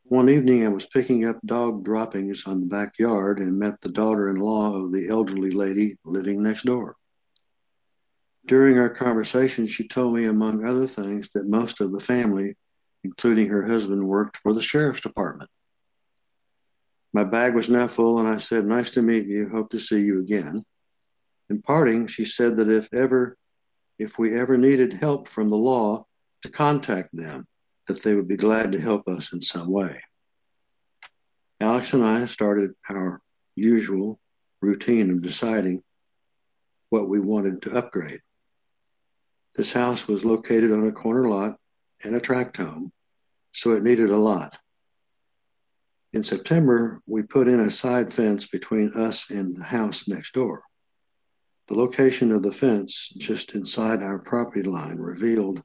One 0.03 0.29
evening, 0.29 0.65
I 0.65 0.69
was 0.69 0.85
picking 0.85 1.25
up 1.25 1.39
dog 1.45 1.85
droppings 1.85 2.43
on 2.45 2.59
the 2.59 2.65
backyard 2.65 3.39
and 3.39 3.57
met 3.57 3.79
the 3.79 3.93
daughter 3.93 4.29
in 4.29 4.35
law 4.35 4.75
of 4.75 4.91
the 4.91 5.07
elderly 5.07 5.51
lady 5.51 5.97
living 6.03 6.43
next 6.43 6.65
door. 6.65 6.97
During 8.45 8.77
our 8.77 8.89
conversation, 8.89 9.67
she 9.67 9.87
told 9.87 10.13
me, 10.13 10.25
among 10.25 10.65
other 10.65 10.85
things, 10.85 11.29
that 11.33 11.47
most 11.47 11.79
of 11.79 11.93
the 11.93 12.01
family, 12.01 12.57
including 13.05 13.47
her 13.47 13.65
husband, 13.65 14.05
worked 14.05 14.35
for 14.35 14.53
the 14.53 14.61
sheriff's 14.61 14.99
department. 14.99 15.49
My 17.13 17.23
bag 17.23 17.55
was 17.55 17.69
now 17.69 17.87
full, 17.87 18.19
and 18.19 18.27
I 18.27 18.37
said, 18.37 18.65
Nice 18.65 18.91
to 18.91 19.01
meet 19.01 19.27
you. 19.27 19.49
Hope 19.49 19.71
to 19.71 19.79
see 19.79 19.99
you 19.99 20.19
again. 20.19 20.63
In 21.49 21.61
parting, 21.61 22.07
she 22.07 22.23
said 22.23 22.57
that 22.57 22.69
if 22.69 22.93
ever, 22.93 23.37
if 23.99 24.17
we 24.17 24.37
ever 24.37 24.57
needed 24.57 24.93
help 24.93 25.27
from 25.27 25.49
the 25.49 25.57
law, 25.57 26.05
to 26.43 26.49
contact 26.49 27.09
them, 27.15 27.45
that 27.87 28.01
they 28.01 28.15
would 28.15 28.27
be 28.27 28.37
glad 28.37 28.71
to 28.71 28.79
help 28.79 29.07
us 29.07 29.33
in 29.33 29.41
some 29.41 29.69
way. 29.69 30.01
Alex 31.59 31.93
and 31.93 32.03
I 32.03 32.25
started 32.25 32.71
our 32.89 33.21
usual 33.55 34.19
routine 34.61 35.11
of 35.11 35.21
deciding 35.21 35.83
what 36.89 37.09
we 37.09 37.19
wanted 37.19 37.61
to 37.63 37.77
upgrade. 37.77 38.21
This 39.55 39.73
house 39.73 40.07
was 40.07 40.23
located 40.23 40.71
on 40.71 40.87
a 40.87 40.91
corner 40.91 41.27
lot 41.27 41.57
and 42.03 42.15
a 42.15 42.19
tract 42.19 42.57
home, 42.57 42.91
so 43.51 43.73
it 43.73 43.83
needed 43.83 44.09
a 44.09 44.17
lot. 44.17 44.57
In 46.13 46.23
September, 46.23 47.01
we 47.05 47.23
put 47.23 47.47
in 47.47 47.61
a 47.61 47.71
side 47.71 48.11
fence 48.11 48.45
between 48.45 48.93
us 48.93 49.29
and 49.29 49.55
the 49.55 49.63
house 49.63 50.07
next 50.09 50.33
door. 50.33 50.61
The 51.67 51.75
location 51.75 52.33
of 52.33 52.43
the 52.43 52.51
fence 52.51 53.09
just 53.17 53.55
inside 53.55 54.03
our 54.03 54.19
property 54.19 54.63
line 54.63 54.97
revealed 54.97 55.63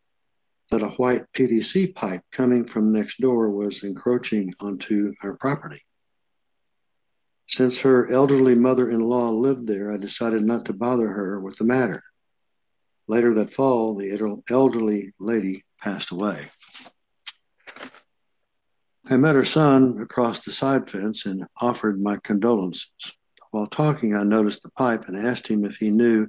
that 0.71 0.83
a 0.83 0.91
white 0.91 1.25
PVC 1.33 1.93
pipe 1.93 2.23
coming 2.31 2.65
from 2.65 2.93
next 2.93 3.21
door 3.21 3.51
was 3.51 3.83
encroaching 3.83 4.55
onto 4.61 5.13
our 5.23 5.37
property. 5.37 5.83
Since 7.49 7.79
her 7.81 8.11
elderly 8.11 8.55
mother 8.55 8.91
in 8.91 9.01
law 9.01 9.31
lived 9.31 9.67
there, 9.67 9.93
I 9.93 9.97
decided 9.97 10.45
not 10.45 10.67
to 10.67 10.73
bother 10.73 11.09
her 11.09 11.41
with 11.41 11.57
the 11.57 11.65
matter. 11.65 12.05
Later 13.09 13.35
that 13.35 13.53
fall, 13.53 13.97
the 13.97 14.43
elderly 14.49 15.13
lady 15.19 15.65
passed 15.81 16.11
away. 16.11 16.51
I 19.09 19.17
met 19.17 19.37
her 19.37 19.45
son 19.45 20.01
across 20.01 20.45
the 20.45 20.51
side 20.51 20.91
fence 20.91 21.27
and 21.27 21.47
offered 21.61 22.01
my 22.03 22.17
condolences. 22.17 22.91
While 23.53 23.69
talking, 23.69 24.17
I 24.17 24.25
noticed 24.25 24.65
the 24.65 24.71
pipe 24.71 25.07
and 25.07 25.17
asked 25.17 25.47
him 25.47 25.65
if 25.65 25.77
he 25.77 25.91
knew 25.91 26.27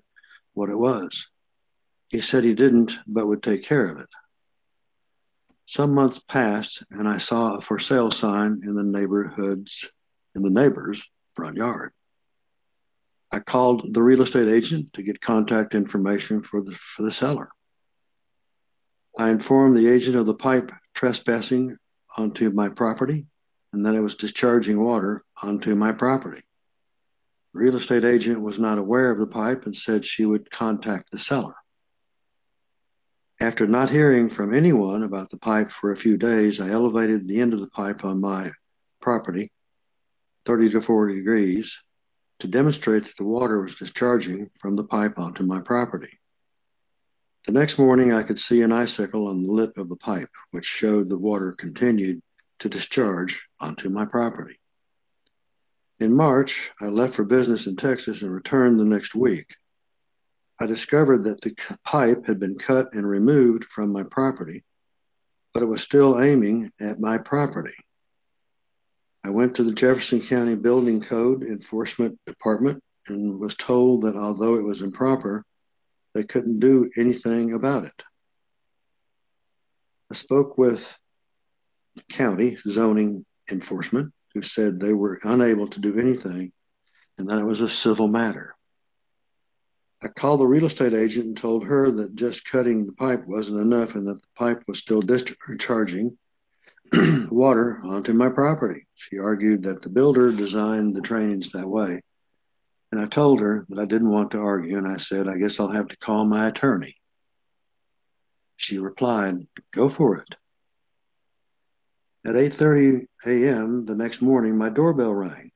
what 0.53 0.69
it 0.69 0.77
was. 0.77 1.27
He 2.09 2.21
said 2.21 2.43
he 2.43 2.53
didn't, 2.53 2.95
but 3.07 3.25
would 3.25 3.41
take 3.41 3.63
care 3.63 3.89
of 3.89 3.99
it. 3.99 4.09
Some 5.65 5.95
months 5.95 6.19
passed, 6.19 6.83
and 6.91 7.07
I 7.07 7.17
saw 7.17 7.55
a 7.55 7.61
for 7.61 7.79
sale 7.79 8.11
sign 8.11 8.61
in 8.63 8.75
the 8.75 8.83
neighborhood's 8.83 9.89
in 10.35 10.43
the 10.43 10.51
neighbor's 10.51 11.03
front 11.33 11.57
yard. 11.57 11.93
I 13.31 13.39
called 13.39 13.91
the 13.91 14.03
real 14.03 14.21
estate 14.21 14.47
agent 14.47 14.93
to 14.93 15.03
get 15.03 15.19
contact 15.19 15.73
information 15.73 16.43
for 16.43 16.61
the, 16.61 16.73
for 16.75 17.01
the 17.01 17.11
seller. 17.11 17.49
I 19.17 19.31
informed 19.31 19.75
the 19.75 19.87
agent 19.87 20.15
of 20.15 20.27
the 20.27 20.35
pipe 20.35 20.71
trespassing 20.93 21.75
onto 22.17 22.49
my 22.49 22.69
property 22.69 23.27
and 23.71 23.85
that 23.85 23.95
it 23.95 24.01
was 24.01 24.15
discharging 24.15 24.79
water 24.79 25.23
onto 25.41 25.75
my 25.75 25.91
property. 25.91 26.41
The 27.53 27.59
real 27.59 27.75
estate 27.75 28.03
agent 28.03 28.41
was 28.41 28.59
not 28.59 28.77
aware 28.77 29.11
of 29.11 29.19
the 29.19 29.27
pipe 29.27 29.65
and 29.65 29.75
said 29.75 30.03
she 30.03 30.25
would 30.25 30.49
contact 30.51 31.11
the 31.11 31.19
seller. 31.19 31.55
After 33.39 33.67
not 33.67 33.91
hearing 33.91 34.29
from 34.29 34.53
anyone 34.53 35.03
about 35.03 35.29
the 35.29 35.37
pipe 35.37 35.71
for 35.71 35.91
a 35.91 35.97
few 35.97 36.17
days, 36.17 36.59
I 36.59 36.69
elevated 36.69 37.27
the 37.27 37.39
end 37.39 37.53
of 37.53 37.59
the 37.59 37.67
pipe 37.67 38.03
on 38.03 38.19
my 38.19 38.51
property 38.99 39.51
30 40.45 40.71
to 40.71 40.81
40 40.81 41.15
degrees 41.15 41.77
to 42.39 42.47
demonstrate 42.47 43.03
that 43.03 43.17
the 43.17 43.23
water 43.23 43.61
was 43.61 43.75
discharging 43.75 44.49
from 44.59 44.75
the 44.75 44.83
pipe 44.83 45.19
onto 45.19 45.43
my 45.43 45.59
property. 45.59 46.19
The 47.47 47.53
next 47.53 47.79
morning, 47.79 48.11
I 48.11 48.23
could 48.23 48.39
see 48.39 48.61
an 48.61 48.73
icicle 48.73 49.27
on 49.27 49.41
the 49.41 49.51
lip 49.53 49.77
of 49.77 49.87
the 49.87 49.95
pipe, 49.95 50.29
which 50.51 50.65
showed 50.65 51.07
the 51.07 51.17
water 51.17 51.53
continued 51.53 52.21
to 52.59 52.67
discharge 52.67 53.41
onto 53.57 53.89
my 53.89 54.03
property. 54.03 54.59
In 55.97 56.13
March, 56.13 56.71
I 56.81 56.87
left 56.87 57.15
for 57.15 57.23
business 57.23 57.65
in 57.65 57.77
Texas 57.77 58.21
and 58.21 58.33
returned 58.33 58.77
the 58.77 58.83
next 58.83 59.15
week. 59.15 59.55
I 60.59 60.65
discovered 60.65 61.23
that 61.23 61.39
the 61.39 61.55
pipe 61.85 62.25
had 62.25 62.37
been 62.37 62.59
cut 62.59 62.89
and 62.91 63.07
removed 63.07 63.63
from 63.63 63.93
my 63.93 64.03
property, 64.03 64.65
but 65.53 65.63
it 65.63 65.67
was 65.67 65.81
still 65.81 66.21
aiming 66.21 66.73
at 66.81 66.99
my 66.99 67.17
property. 67.17 67.75
I 69.23 69.29
went 69.29 69.55
to 69.55 69.63
the 69.63 69.71
Jefferson 69.71 70.19
County 70.19 70.55
Building 70.55 70.99
Code 70.99 71.43
Enforcement 71.43 72.19
Department 72.25 72.83
and 73.07 73.39
was 73.39 73.55
told 73.55 74.01
that 74.01 74.17
although 74.17 74.55
it 74.55 74.65
was 74.65 74.81
improper, 74.81 75.45
they 76.17 76.23
couldn't 76.23 76.59
do 76.59 76.89
anything 76.97 77.53
about 77.53 77.85
it. 77.85 78.03
I 80.11 80.15
spoke 80.15 80.57
with 80.57 80.97
county 82.09 82.57
zoning 82.67 83.23
enforcement 83.51 84.13
who 84.33 84.41
said 84.41 84.79
they 84.79 84.93
were 84.93 85.19
unable 85.21 85.67
to 85.67 85.79
do 85.79 85.99
anything 85.99 86.53
and 87.19 87.29
that 87.29 87.37
it 87.37 87.43
was 87.43 87.61
a 87.61 87.69
civil 87.69 88.07
matter. 88.07 88.55
I 90.01 90.07
called 90.07 90.39
the 90.39 90.47
real 90.47 90.65
estate 90.65 90.95
agent 90.95 91.25
and 91.25 91.37
told 91.37 91.65
her 91.65 91.91
that 91.91 92.15
just 92.15 92.45
cutting 92.45 92.87
the 92.87 92.93
pipe 92.93 93.27
wasn't 93.27 93.59
enough 93.59 93.93
and 93.93 94.07
that 94.07 94.19
the 94.19 94.27
pipe 94.35 94.63
was 94.67 94.79
still 94.79 95.03
discharging 95.03 96.17
water 97.29 97.79
onto 97.83 98.13
my 98.13 98.29
property. 98.29 98.87
She 98.95 99.19
argued 99.19 99.63
that 99.63 99.83
the 99.83 99.89
builder 99.89 100.31
designed 100.31 100.95
the 100.95 101.01
drains 101.01 101.51
that 101.51 101.67
way. 101.67 102.01
And 102.91 103.01
I 103.01 103.05
told 103.05 103.41
her 103.41 103.65
that 103.69 103.79
I 103.79 103.85
didn't 103.85 104.09
want 104.09 104.31
to 104.31 104.39
argue 104.39 104.77
and 104.77 104.87
I 104.87 104.97
said, 104.97 105.27
I 105.27 105.37
guess 105.37 105.59
I'll 105.59 105.71
have 105.71 105.89
to 105.89 105.97
call 105.97 106.25
my 106.25 106.47
attorney. 106.47 106.95
She 108.55 108.79
replied, 108.79 109.47
go 109.73 109.89
for 109.89 110.17
it. 110.17 110.35
At 112.25 112.35
8:30 112.35 113.05
a.m. 113.25 113.85
the 113.85 113.95
next 113.95 114.21
morning, 114.21 114.57
my 114.57 114.69
doorbell 114.69 115.13
rang. 115.13 115.51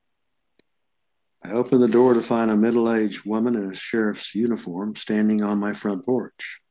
I 1.43 1.51
opened 1.51 1.81
the 1.81 1.87
door 1.87 2.13
to 2.13 2.21
find 2.21 2.51
a 2.51 2.55
middle-aged 2.55 3.25
woman 3.25 3.55
in 3.55 3.71
a 3.71 3.75
sheriff's 3.75 4.35
uniform 4.35 4.95
standing 4.95 5.41
on 5.41 5.57
my 5.57 5.73
front 5.73 6.05
porch. 6.05 6.61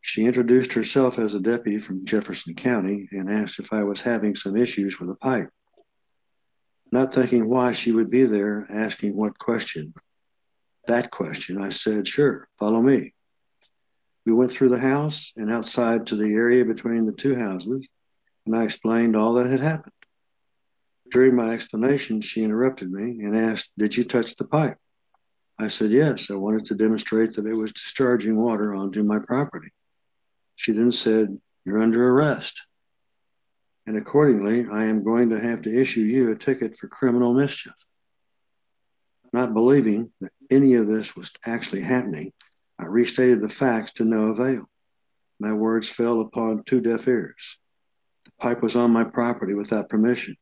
She 0.00 0.24
introduced 0.24 0.72
herself 0.72 1.18
as 1.18 1.34
a 1.34 1.40
deputy 1.40 1.78
from 1.78 2.06
Jefferson 2.06 2.54
County 2.54 3.08
and 3.12 3.30
asked 3.30 3.58
if 3.58 3.72
I 3.72 3.82
was 3.82 4.00
having 4.00 4.34
some 4.34 4.56
issues 4.56 4.98
with 4.98 5.10
a 5.10 5.14
pipe. 5.16 5.50
Not 6.92 7.12
thinking 7.12 7.48
why 7.48 7.72
she 7.72 7.92
would 7.92 8.10
be 8.10 8.24
there 8.24 8.66
asking 8.70 9.16
what 9.16 9.38
question, 9.38 9.94
that 10.86 11.10
question, 11.10 11.60
I 11.60 11.70
said, 11.70 12.06
sure, 12.06 12.48
follow 12.58 12.80
me. 12.80 13.12
We 14.24 14.32
went 14.32 14.52
through 14.52 14.70
the 14.70 14.78
house 14.78 15.32
and 15.36 15.50
outside 15.50 16.06
to 16.06 16.16
the 16.16 16.32
area 16.32 16.64
between 16.64 17.06
the 17.06 17.12
two 17.12 17.34
houses, 17.34 17.86
and 18.44 18.56
I 18.56 18.64
explained 18.64 19.16
all 19.16 19.34
that 19.34 19.46
had 19.46 19.60
happened. 19.60 19.92
During 21.10 21.36
my 21.36 21.50
explanation, 21.50 22.20
she 22.20 22.42
interrupted 22.42 22.90
me 22.90 23.24
and 23.24 23.36
asked, 23.36 23.68
Did 23.78 23.96
you 23.96 24.04
touch 24.04 24.36
the 24.36 24.44
pipe? 24.44 24.78
I 25.58 25.68
said, 25.68 25.90
Yes, 25.90 26.30
I 26.30 26.34
wanted 26.34 26.66
to 26.66 26.74
demonstrate 26.74 27.34
that 27.34 27.46
it 27.46 27.54
was 27.54 27.72
discharging 27.72 28.36
water 28.36 28.74
onto 28.74 29.02
my 29.02 29.18
property. 29.18 29.70
She 30.56 30.72
then 30.72 30.90
said, 30.90 31.38
You're 31.64 31.82
under 31.82 32.08
arrest. 32.10 32.60
And 33.86 33.96
accordingly, 33.96 34.66
I 34.70 34.84
am 34.84 35.04
going 35.04 35.30
to 35.30 35.40
have 35.40 35.62
to 35.62 35.80
issue 35.80 36.00
you 36.00 36.32
a 36.32 36.36
ticket 36.36 36.76
for 36.76 36.88
criminal 36.88 37.34
mischief. 37.34 37.74
Not 39.32 39.54
believing 39.54 40.10
that 40.20 40.32
any 40.50 40.74
of 40.74 40.88
this 40.88 41.14
was 41.14 41.30
actually 41.44 41.82
happening, 41.82 42.32
I 42.78 42.86
restated 42.86 43.40
the 43.40 43.48
facts 43.48 43.92
to 43.94 44.04
no 44.04 44.26
avail. 44.26 44.68
My 45.38 45.52
words 45.52 45.88
fell 45.88 46.20
upon 46.20 46.64
two 46.64 46.80
deaf 46.80 47.06
ears. 47.06 47.58
The 48.24 48.32
pipe 48.40 48.62
was 48.62 48.74
on 48.74 48.90
my 48.90 49.04
property 49.04 49.54
without 49.54 49.88
permission. 49.88 50.36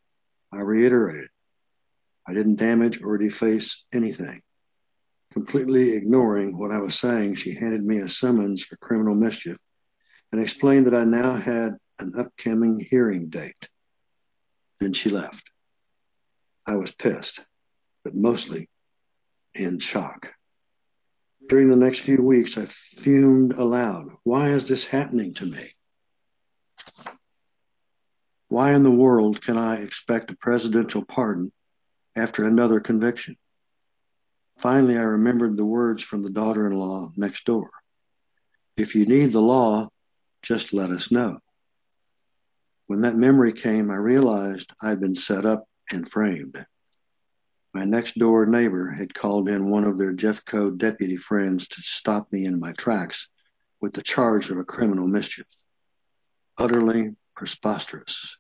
I 0.53 0.61
reiterated, 0.61 1.29
I 2.27 2.33
didn't 2.33 2.57
damage 2.57 3.03
or 3.03 3.19
deface 3.19 3.85
anything. 3.93 4.41
Completely 5.33 5.93
ignoring 5.93 6.57
what 6.57 6.71
I 6.71 6.79
was 6.79 6.99
saying, 6.99 7.35
she 7.35 7.55
handed 7.55 7.85
me 7.85 7.99
a 7.99 8.09
summons 8.09 8.63
for 8.63 8.77
criminal 8.77 9.15
mischief 9.15 9.59
and 10.33 10.41
explained 10.41 10.87
that 10.87 10.95
I 10.95 11.05
now 11.05 11.35
had 11.35 11.75
an 11.99 12.15
upcoming 12.19 12.81
hearing 12.81 13.29
date. 13.29 13.69
Then 14.81 14.93
she 14.93 15.11
left. 15.11 15.51
I 16.67 16.77
was 16.77 16.91
pissed, 16.93 17.45
but 18.03 18.15
mostly 18.15 18.69
in 19.55 19.79
shock. 19.79 20.33
During 21.49 21.69
the 21.69 21.77
next 21.77 22.01
few 22.01 22.23
weeks, 22.23 22.57
I 22.57 22.67
fumed 22.67 23.53
aloud. 23.53 24.09
Why 24.23 24.51
is 24.51 24.67
this 24.67 24.87
happening 24.87 25.35
to 25.35 25.47
me? 25.47 25.71
Why 28.49 28.73
in 28.73 28.83
the 28.83 28.91
world 28.91 29.43
can 29.43 29.59
I 29.59 29.77
expect 29.77 30.31
a 30.31 30.37
presidential 30.37 31.05
pardon 31.05 31.53
after 32.17 32.45
another 32.45 32.81
conviction? 32.81 33.37
Finally, 34.59 34.97
I 34.97 35.03
remembered 35.03 35.57
the 35.57 35.65
words 35.65 36.03
from 36.03 36.23
the 36.23 36.31
daughter 36.31 36.67
in 36.67 36.73
law 36.73 37.11
next 37.17 37.45
door. 37.45 37.71
If 38.77 38.95
you 38.95 39.07
need 39.07 39.33
the 39.33 39.41
law, 39.41 39.91
just 40.43 40.73
let 40.73 40.91
us 40.91 41.11
know. 41.11 41.41
When 42.87 43.01
that 43.03 43.17
memory 43.17 43.53
came, 43.53 43.91
I 43.91 43.97
realized 43.97 44.73
I'd 44.81 45.01
been 45.01 45.15
set 45.15 45.47
up 45.47 45.65
and 45.91 46.11
framed. 46.11 46.65
My 47.73 47.85
next 47.85 48.19
door 48.19 48.47
neighbor 48.47 48.91
had 48.91 49.15
called 49.15 49.49
in 49.49 49.71
one 49.71 49.85
of 49.85 49.99
their 49.99 50.13
Jeffco 50.13 50.77
deputy 50.77 51.17
friends 51.17 51.67
to 51.69 51.83
stop 51.83 52.31
me 52.31 52.45
in 52.45 52.61
my 52.61 52.73
tracks 52.73 53.29
with 53.81 53.95
the 53.95 54.03
charge 54.03 54.51
of 54.51 54.59
a 54.59 54.65
criminal 54.65 55.09
mischief. 55.09 55.47
Utterly 56.57 57.17
preposterous. 57.35 58.37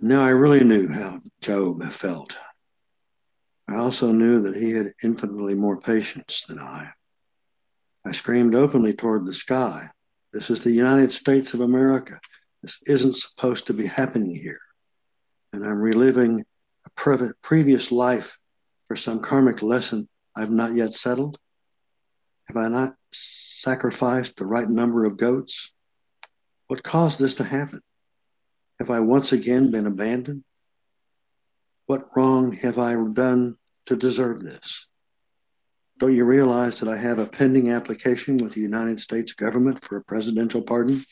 Now 0.00 0.24
I 0.24 0.30
really 0.30 0.64
knew 0.64 0.88
how 0.88 1.20
Job 1.40 1.84
felt. 1.92 2.36
I 3.68 3.76
also 3.76 4.10
knew 4.10 4.42
that 4.42 4.56
he 4.56 4.72
had 4.72 4.92
infinitely 5.02 5.54
more 5.54 5.80
patience 5.80 6.44
than 6.48 6.58
I. 6.58 6.90
I 8.04 8.12
screamed 8.12 8.54
openly 8.54 8.92
toward 8.92 9.24
the 9.24 9.32
sky. 9.32 9.90
This 10.34 10.50
is 10.50 10.62
the 10.62 10.72
United 10.72 11.12
States 11.12 11.54
of 11.54 11.60
America. 11.60 12.18
This 12.60 12.80
isn't 12.88 13.14
supposed 13.14 13.68
to 13.68 13.72
be 13.72 13.86
happening 13.86 14.34
here. 14.34 14.58
And 15.52 15.64
I'm 15.64 15.78
reliving 15.78 16.44
a 16.84 16.90
pre- 16.96 17.30
previous 17.40 17.92
life 17.92 18.36
for 18.88 18.96
some 18.96 19.20
karmic 19.20 19.62
lesson 19.62 20.08
I've 20.34 20.50
not 20.50 20.74
yet 20.74 20.92
settled. 20.92 21.38
Have 22.46 22.56
I 22.56 22.66
not 22.66 22.94
sacrificed 23.12 24.36
the 24.36 24.44
right 24.44 24.68
number 24.68 25.04
of 25.04 25.18
goats? 25.18 25.70
What 26.66 26.82
caused 26.82 27.20
this 27.20 27.34
to 27.34 27.44
happen? 27.44 27.80
Have 28.80 28.90
I 28.90 28.98
once 28.98 29.30
again 29.30 29.70
been 29.70 29.86
abandoned? 29.86 30.42
What 31.86 32.08
wrong 32.16 32.54
have 32.54 32.80
I 32.80 32.96
done 33.12 33.54
to 33.86 33.94
deserve 33.94 34.42
this? 34.42 34.88
Don't 35.98 36.14
you 36.14 36.24
realize 36.24 36.80
that 36.80 36.88
I 36.88 36.96
have 36.96 37.18
a 37.18 37.26
pending 37.26 37.70
application 37.70 38.38
with 38.38 38.54
the 38.54 38.60
United 38.60 38.98
States 38.98 39.32
government 39.32 39.84
for 39.84 39.96
a 39.96 40.04
presidential 40.04 40.62
pardon? 40.62 41.04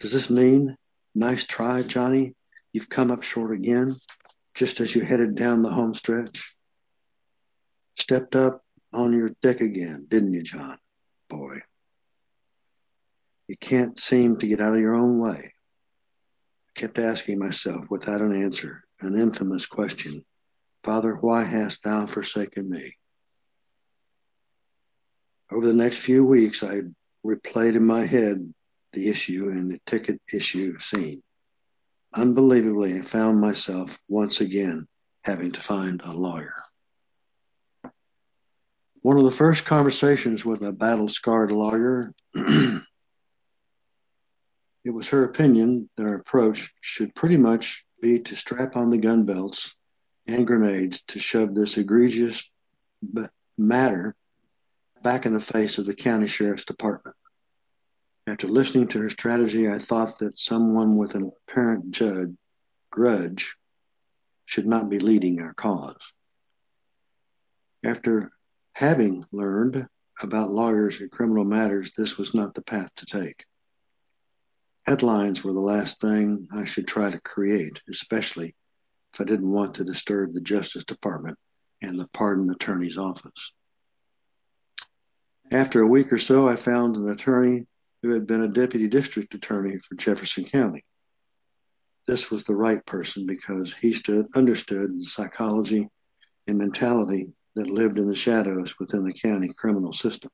Does 0.00 0.12
this 0.12 0.30
mean, 0.30 0.76
nice 1.14 1.44
try, 1.44 1.82
Johnny, 1.82 2.34
you've 2.72 2.88
come 2.88 3.10
up 3.10 3.22
short 3.22 3.52
again, 3.52 3.96
just 4.54 4.80
as 4.80 4.94
you 4.94 5.02
headed 5.02 5.34
down 5.34 5.62
the 5.62 5.70
home 5.70 5.92
stretch? 5.92 6.54
Stepped 7.98 8.34
up 8.34 8.62
on 8.92 9.12
your 9.12 9.30
dick 9.42 9.60
again, 9.60 10.06
didn't 10.08 10.32
you, 10.32 10.42
John? 10.42 10.78
Boy. 11.28 11.60
You 13.48 13.56
can't 13.58 13.98
seem 13.98 14.38
to 14.38 14.46
get 14.46 14.60
out 14.60 14.74
of 14.74 14.80
your 14.80 14.94
own 14.94 15.18
way 15.18 15.52
I 16.68 16.80
kept 16.80 16.98
asking 16.98 17.38
myself 17.38 17.90
without 17.90 18.20
an 18.20 18.34
answer 18.34 18.82
an 19.00 19.18
infamous 19.18 19.66
question 19.66 20.24
Father, 20.82 21.14
why 21.14 21.44
hast 21.44 21.82
thou 21.82 22.06
forsaken 22.06 22.70
me? 22.70 22.96
Over 25.50 25.66
the 25.66 25.74
next 25.74 25.98
few 25.98 26.24
weeks, 26.24 26.62
I 26.62 26.82
replayed 27.24 27.76
in 27.76 27.84
my 27.84 28.04
head 28.04 28.52
the 28.92 29.08
issue 29.08 29.48
and 29.48 29.70
the 29.70 29.80
ticket 29.86 30.20
issue 30.32 30.78
scene. 30.78 31.22
Unbelievably, 32.14 32.98
I 32.98 33.02
found 33.02 33.40
myself 33.40 33.98
once 34.08 34.40
again 34.40 34.86
having 35.22 35.52
to 35.52 35.60
find 35.60 36.00
a 36.02 36.12
lawyer. 36.12 36.62
One 39.02 39.18
of 39.18 39.24
the 39.24 39.30
first 39.30 39.64
conversations 39.64 40.44
with 40.44 40.62
a 40.62 40.72
battle 40.72 41.08
scarred 41.08 41.52
lawyer 41.52 42.12
It 44.86 44.94
was 44.94 45.08
her 45.08 45.24
opinion 45.24 45.90
that 45.96 46.06
our 46.06 46.14
approach 46.14 46.72
should 46.80 47.12
pretty 47.12 47.36
much 47.36 47.84
be 48.00 48.20
to 48.20 48.36
strap 48.36 48.76
on 48.76 48.90
the 48.90 48.98
gun 48.98 49.24
belts 49.24 49.74
and 50.28 50.46
grenades 50.46 51.02
to 51.08 51.18
shove 51.18 51.56
this 51.56 51.76
egregious 51.76 52.48
matter 53.58 54.14
back 55.02 55.26
in 55.26 55.32
the 55.32 55.40
face 55.40 55.78
of 55.78 55.86
the 55.86 55.94
county 55.94 56.26
sheriff's 56.26 56.64
department. 56.64 57.16
After 58.26 58.48
listening 58.48 58.88
to 58.88 59.00
her 59.00 59.10
strategy, 59.10 59.68
I 59.68 59.78
thought 59.78 60.18
that 60.18 60.38
someone 60.38 60.96
with 60.96 61.14
an 61.14 61.30
apparent 61.48 61.92
judge, 61.92 62.34
grudge 62.90 63.54
should 64.46 64.66
not 64.66 64.88
be 64.88 64.98
leading 64.98 65.40
our 65.40 65.54
cause. 65.54 66.00
After 67.84 68.32
having 68.72 69.24
learned 69.30 69.86
about 70.20 70.50
lawyers 70.50 71.00
in 71.00 71.08
criminal 71.08 71.44
matters, 71.44 71.92
this 71.96 72.16
was 72.18 72.34
not 72.34 72.54
the 72.54 72.62
path 72.62 72.92
to 72.96 73.06
take. 73.06 73.44
Headlines 74.86 75.44
were 75.44 75.52
the 75.52 75.60
last 75.60 76.00
thing 76.00 76.48
I 76.52 76.64
should 76.64 76.86
try 76.86 77.10
to 77.10 77.20
create, 77.20 77.80
especially 77.88 78.54
if 79.12 79.20
I 79.20 79.24
didn't 79.24 79.50
want 79.50 79.74
to 79.74 79.84
disturb 79.84 80.32
the 80.32 80.40
Justice 80.40 80.84
Department 80.84 81.38
and 81.82 81.98
the 81.98 82.08
pardon 82.08 82.50
attorney's 82.50 82.98
office. 82.98 83.52
After 85.52 85.80
a 85.80 85.86
week 85.86 86.12
or 86.12 86.18
so, 86.18 86.48
I 86.48 86.56
found 86.56 86.96
an 86.96 87.08
attorney 87.08 87.66
who 88.02 88.10
had 88.10 88.26
been 88.26 88.42
a 88.42 88.48
deputy 88.48 88.88
district 88.88 89.34
attorney 89.34 89.78
for 89.78 89.94
Jefferson 89.94 90.44
County. 90.44 90.84
This 92.06 92.30
was 92.30 92.44
the 92.44 92.56
right 92.56 92.84
person 92.84 93.26
because 93.26 93.72
he 93.80 93.92
stood, 93.92 94.26
understood 94.34 94.98
the 94.98 95.04
psychology 95.04 95.88
and 96.46 96.58
mentality 96.58 97.28
that 97.54 97.70
lived 97.70 97.98
in 97.98 98.08
the 98.08 98.16
shadows 98.16 98.74
within 98.78 99.04
the 99.04 99.12
county 99.12 99.52
criminal 99.56 99.92
system. 99.92 100.30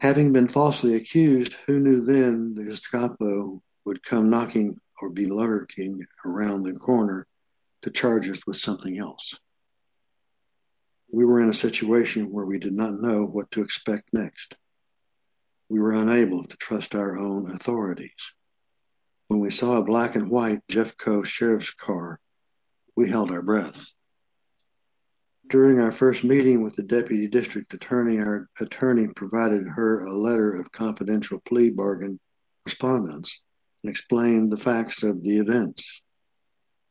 Having 0.00 0.32
been 0.32 0.48
falsely 0.48 0.94
accused, 0.94 1.54
who 1.66 1.80
knew 1.80 2.04
then 2.04 2.54
the 2.54 2.64
Gestapo 2.64 3.62
would 3.84 4.02
come 4.02 4.30
knocking 4.30 4.80
or 5.00 5.10
be 5.10 5.26
lurking 5.26 6.04
around 6.24 6.62
the 6.62 6.72
corner 6.72 7.26
to 7.82 7.90
charge 7.90 8.28
us 8.28 8.46
with 8.46 8.56
something 8.56 8.98
else? 8.98 9.34
We 11.10 11.24
were 11.24 11.40
in 11.40 11.50
a 11.50 11.54
situation 11.54 12.30
where 12.32 12.44
we 12.44 12.58
did 12.58 12.74
not 12.74 13.00
know 13.00 13.24
what 13.24 13.50
to 13.52 13.62
expect 13.62 14.12
next. 14.12 14.56
We 15.68 15.80
were 15.80 15.92
unable 15.92 16.44
to 16.44 16.56
trust 16.56 16.94
our 16.94 17.18
own 17.18 17.50
authorities. 17.50 18.32
When 19.28 19.40
we 19.40 19.50
saw 19.50 19.76
a 19.76 19.84
black 19.84 20.14
and 20.14 20.30
white 20.30 20.60
Jeffco 20.68 21.24
sheriff's 21.24 21.72
car, 21.74 22.20
we 22.96 23.10
held 23.10 23.30
our 23.30 23.42
breath. 23.42 23.84
During 25.48 25.80
our 25.80 25.92
first 25.92 26.24
meeting 26.24 26.62
with 26.62 26.74
the 26.74 26.82
deputy 26.82 27.28
district 27.28 27.72
attorney, 27.72 28.18
our 28.18 28.48
attorney 28.60 29.06
provided 29.14 29.68
her 29.68 30.00
a 30.00 30.12
letter 30.12 30.56
of 30.56 30.72
confidential 30.72 31.40
plea 31.40 31.70
bargain 31.70 32.18
correspondence 32.64 33.40
and 33.82 33.90
explained 33.90 34.50
the 34.50 34.56
facts 34.56 35.04
of 35.04 35.22
the 35.22 35.38
events. 35.38 36.02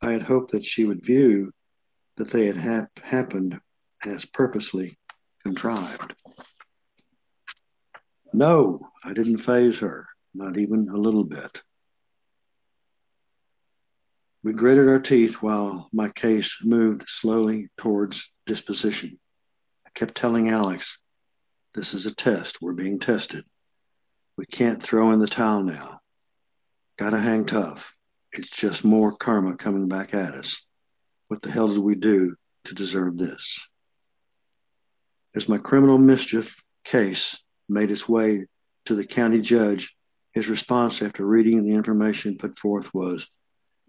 I 0.02 0.12
had 0.12 0.22
hoped 0.22 0.52
that 0.52 0.64
she 0.64 0.86
would 0.86 1.06
view 1.06 1.52
that 2.16 2.30
they 2.32 2.46
had 2.46 2.58
hap- 2.58 3.00
happened 3.00 3.60
as 4.08 4.26
purposely 4.26 4.98
contrived. 5.44 6.14
No, 8.34 8.90
I 9.04 9.14
didn't 9.14 9.38
faze 9.38 9.80
her, 9.80 10.08
not 10.34 10.58
even 10.58 10.90
a 10.90 10.98
little 10.98 11.24
bit. 11.24 11.62
We 14.44 14.54
gritted 14.54 14.88
our 14.88 15.00
teeth 15.00 15.36
while 15.36 15.90
my 15.92 16.10
case 16.10 16.60
moved 16.64 17.06
slowly 17.08 17.70
towards 17.78 18.32
disposition. 18.46 19.20
I 19.88 19.90
kept 19.96 20.16
telling 20.16 20.50
Alex, 20.50 21.00
this 21.74 21.94
is 21.94 22.06
a 22.06 22.14
test. 22.14 22.62
We're 22.62 22.74
being 22.74 23.00
tested. 23.00 23.44
We 24.38 24.46
can't 24.46 24.84
throw 24.84 25.12
in 25.12 25.20
the 25.20 25.28
towel 25.28 25.64
now. 25.64 26.00
Gotta 26.98 27.20
hang 27.20 27.46
tough. 27.46 27.94
It's 28.32 28.50
just 28.50 28.84
more 28.84 29.16
karma 29.16 29.56
coming 29.56 29.88
back 29.88 30.14
at 30.14 30.36
us. 30.36 30.62
What 31.28 31.42
the 31.42 31.52
hell 31.52 31.70
did 31.70 31.80
we 31.80 31.96
do 31.96 32.36
to 32.66 32.76
deserve 32.76 33.18
this? 33.18 33.60
As 35.36 35.50
my 35.50 35.58
criminal 35.58 35.98
mischief 35.98 36.56
case 36.86 37.36
made 37.68 37.92
its 37.92 38.08
way 38.08 38.46
to 38.86 38.96
the 38.96 39.06
county 39.06 39.42
judge, 39.42 39.94
his 40.32 40.48
response 40.48 41.02
after 41.02 41.26
reading 41.26 41.64
the 41.64 41.74
information 41.74 42.38
put 42.38 42.58
forth 42.58 42.94
was, 42.94 43.30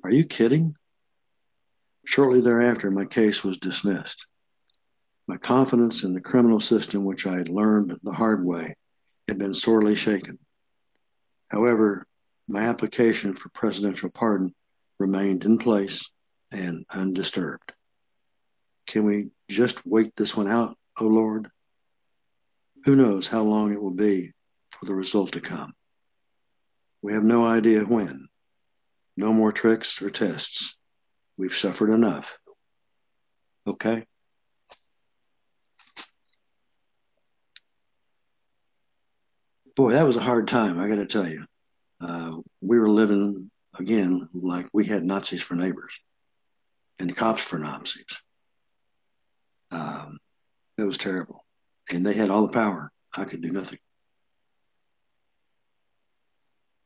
Are 0.03 0.11
you 0.11 0.25
kidding? 0.25 0.75
Shortly 2.05 2.41
thereafter, 2.41 2.91
my 2.91 3.05
case 3.05 3.45
was 3.45 3.59
dismissed. 3.59 4.27
My 5.29 5.37
confidence 5.37 6.03
in 6.03 6.15
the 6.15 6.21
criminal 6.21 6.59
system, 6.59 7.05
which 7.05 7.27
I 7.27 7.37
had 7.37 7.49
learned 7.49 7.97
the 8.03 8.13
hard 8.13 8.45
way, 8.45 8.75
had 9.29 9.39
been 9.39 9.55
sorely 9.55 9.95
shaken. 9.95 10.39
However, 11.49 12.07
my 12.49 12.63
application 12.63 13.35
for 13.35 13.51
presidential 13.51 14.11
pardon 14.11 14.53
remained 14.99 15.45
in 15.45 15.59
place 15.59 16.09
and 16.51 16.87
undisturbed. 16.91 17.73
Can 18.87 19.05
we 19.05 19.31
just 19.49 19.85
wait 19.87 20.15
this 20.17 20.37
one 20.37 20.49
out, 20.49 20.77
O 20.99 21.05
Lord? 21.05 21.49
Who 22.85 22.97
knows 22.97 23.27
how 23.27 23.43
long 23.43 23.73
it 23.73 23.83
will 23.83 23.91
be 23.91 24.33
for 24.71 24.87
the 24.87 24.95
result 24.95 25.33
to 25.33 25.41
come? 25.41 25.73
We 27.03 27.13
have 27.13 27.25
no 27.25 27.47
idea 27.47 27.81
when. 27.81 28.29
No 29.17 29.33
more 29.33 29.53
tricks 29.53 30.01
or 30.03 30.11
tests. 30.11 30.77
We've 31.37 31.57
suffered 31.57 31.91
enough. 31.91 32.39
Okay? 33.67 34.05
Boy, 39.77 39.93
that 39.93 40.07
was 40.07 40.17
a 40.17 40.21
hard 40.21 40.49
time, 40.49 40.79
I 40.79 40.89
got 40.89 40.97
to 40.97 41.07
tell 41.07 41.29
you. 41.29 41.45
Uh, 42.01 42.39
we 42.63 42.79
were 42.79 42.89
living, 42.89 43.51
again, 43.79 44.29
like 44.33 44.69
we 44.73 44.87
had 44.87 45.05
Nazis 45.05 45.43
for 45.43 45.55
neighbors 45.55 45.99
and 46.99 47.15
cops 47.15 47.43
for 47.43 47.59
Nazis. 47.59 48.07
Um, 49.71 50.19
it 50.79 50.83
was 50.85 50.99
terrible. 50.99 51.45
And 51.91 52.05
they 52.05 52.15
had 52.15 52.31
all 52.31 52.47
the 52.47 52.53
power. 52.53 52.93
I 53.17 53.25
could 53.25 53.41
do 53.41 53.51
nothing. 53.51 53.79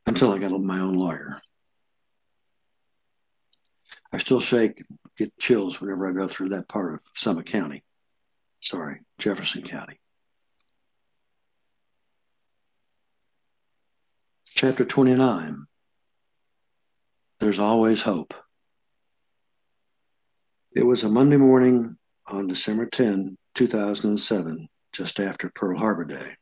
Until 0.07 0.33
I 0.33 0.38
got 0.38 0.53
my 0.61 0.81
own 0.81 0.94
lawyer. 0.94 1.40
I 4.12 4.18
still 4.18 4.40
shake, 4.40 4.83
get 5.16 5.38
chills 5.38 5.81
whenever 5.81 6.09
I 6.09 6.12
go 6.12 6.26
through 6.26 6.50
that 6.50 6.68
part 6.68 6.94
of 6.94 7.00
Summit 7.14 7.46
County. 7.46 7.85
Sorry, 8.61 9.00
Jefferson 9.18 9.62
County. 9.62 10.00
Chapter 14.46 14.85
29 14.85 15.64
There's 17.38 17.59
Always 17.59 18.03
Hope. 18.03 18.35
It 20.74 20.83
was 20.83 21.03
a 21.03 21.09
Monday 21.09 21.37
morning 21.37 21.96
on 22.29 22.46
December 22.46 22.87
10, 22.87 23.38
2007, 23.55 24.69
just 24.93 25.21
after 25.21 25.51
Pearl 25.55 25.79
Harbor 25.79 26.05
Day. 26.05 26.37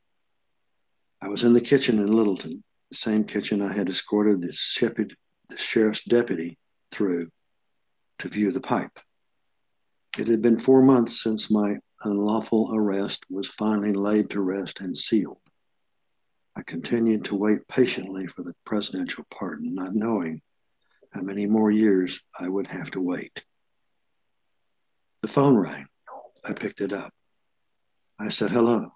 I 1.21 1.29
was 1.29 1.43
in 1.43 1.53
the 1.53 1.61
kitchen 1.61 1.99
in 1.99 2.13
Littleton, 2.13 2.63
the 2.91 2.97
same 2.97 3.25
kitchen 3.25 3.61
I 3.61 3.73
had 3.73 3.89
escorted 3.89 4.41
the, 4.41 4.53
shepherd, 4.53 5.17
the 5.49 5.57
sheriff's 5.57 6.05
deputy 6.05 6.59
through 6.91 7.29
to 8.21 8.29
view 8.29 8.53
the 8.53 8.61
pipe. 8.61 8.99
It 10.17 10.29
had 10.29 10.43
been 10.43 10.59
four 10.59 10.83
months 10.83 11.23
since 11.23 11.51
my 11.51 11.77
unlawful 12.03 12.71
arrest 12.73 13.25
was 13.29 13.47
finally 13.47 13.93
laid 13.93 14.31
to 14.31 14.41
rest 14.41 14.81
and 14.81 14.97
sealed. 14.97 15.39
I 16.57 16.63
continued 16.63 17.27
to 17.27 17.37
wait 17.37 17.69
patiently 17.69 18.27
for 18.27 18.43
the 18.43 18.55
presidential 18.65 19.25
pardon, 19.31 19.75
not 19.75 19.95
knowing 19.95 20.43
how 21.13 21.21
many 21.21 21.47
more 21.47 21.71
years 21.71 22.21
I 22.39 22.49
would 22.49 22.67
have 22.67 22.91
to 22.93 23.01
wait. 23.01 23.45
The 25.23 25.29
phone 25.29 25.57
rang. 25.57 25.87
I 26.49 26.55
picked 26.55 26.81
it 26.81 26.95
up. 26.95 27.13
I 28.19 28.31
said, 28.31 28.51
hello. 28.51 28.91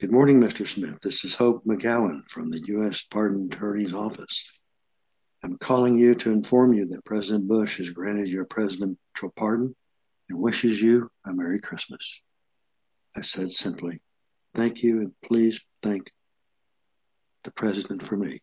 Good 0.00 0.12
morning, 0.12 0.38
Mr. 0.38 0.68
Smith. 0.68 1.00
This 1.00 1.24
is 1.24 1.34
Hope 1.34 1.64
McGowan 1.64 2.28
from 2.28 2.50
the 2.50 2.60
U.S. 2.66 3.02
Pardon 3.10 3.48
Attorney's 3.50 3.94
Office. 3.94 4.44
I'm 5.42 5.56
calling 5.56 5.96
you 5.96 6.14
to 6.16 6.32
inform 6.32 6.74
you 6.74 6.88
that 6.88 7.06
President 7.06 7.48
Bush 7.48 7.78
has 7.78 7.88
granted 7.88 8.28
your 8.28 8.44
presidential 8.44 8.98
pardon 9.34 9.74
and 10.28 10.38
wishes 10.38 10.78
you 10.78 11.10
a 11.24 11.32
Merry 11.32 11.58
Christmas. 11.58 12.20
I 13.16 13.22
said 13.22 13.50
simply, 13.50 14.02
thank 14.54 14.82
you 14.82 15.00
and 15.00 15.12
please 15.24 15.58
thank 15.82 16.12
the 17.44 17.50
president 17.50 18.02
for 18.02 18.18
me. 18.18 18.42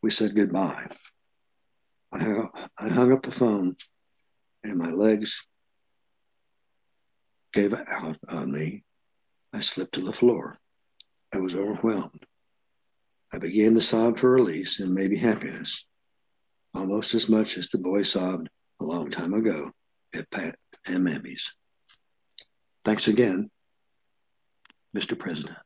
We 0.00 0.10
said 0.10 0.36
goodbye. 0.36 0.86
I 2.12 2.88
hung 2.88 3.12
up 3.12 3.24
the 3.24 3.32
phone 3.32 3.74
and 4.64 4.76
my 4.76 4.90
legs 4.90 5.44
gave 7.52 7.74
out 7.74 8.16
on 8.28 8.50
me. 8.50 8.82
I 9.52 9.60
slipped 9.60 9.94
to 9.94 10.00
the 10.00 10.12
floor. 10.12 10.58
I 11.32 11.38
was 11.38 11.54
overwhelmed. 11.54 12.24
I 13.32 13.38
began 13.38 13.74
to 13.74 13.80
sob 13.80 14.18
for 14.18 14.30
release 14.30 14.80
and 14.80 14.94
maybe 14.94 15.16
happiness, 15.16 15.84
almost 16.72 17.14
as 17.14 17.28
much 17.28 17.58
as 17.58 17.68
the 17.68 17.78
boy 17.78 18.02
sobbed 18.02 18.48
a 18.80 18.84
long 18.84 19.10
time 19.10 19.34
ago 19.34 19.70
at 20.12 20.30
Pat 20.30 20.56
and 20.86 21.04
Mammy's. 21.04 21.52
Thanks 22.84 23.08
again, 23.08 23.50
Mr. 24.96 25.18
President. 25.18 25.58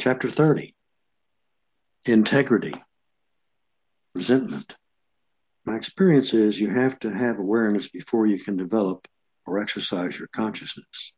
Chapter 0.00 0.30
30 0.30 0.74
Integrity, 2.04 2.74
Resentment, 4.14 4.76
My 5.64 5.76
experience 5.76 6.34
is 6.34 6.60
you 6.60 6.70
have 6.70 6.98
to 7.00 7.10
have 7.10 7.38
awareness 7.38 7.88
before 7.88 8.26
you 8.26 8.38
can 8.38 8.56
develop 8.56 9.08
or 9.44 9.60
exercise 9.60 10.16
your 10.16 10.28
consciousness. 10.28 11.12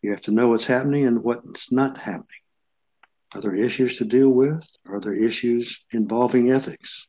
You 0.00 0.12
have 0.12 0.22
to 0.22 0.30
know 0.30 0.48
what's 0.48 0.64
happening 0.64 1.06
and 1.06 1.22
what's 1.22 1.70
not 1.70 1.98
happening. 1.98 2.26
Are 3.34 3.40
there 3.42 3.54
issues 3.54 3.98
to 3.98 4.06
deal 4.06 4.30
with? 4.30 4.66
Are 4.88 4.98
there 4.98 5.14
issues 5.14 5.78
involving 5.92 6.52
ethics? 6.52 7.06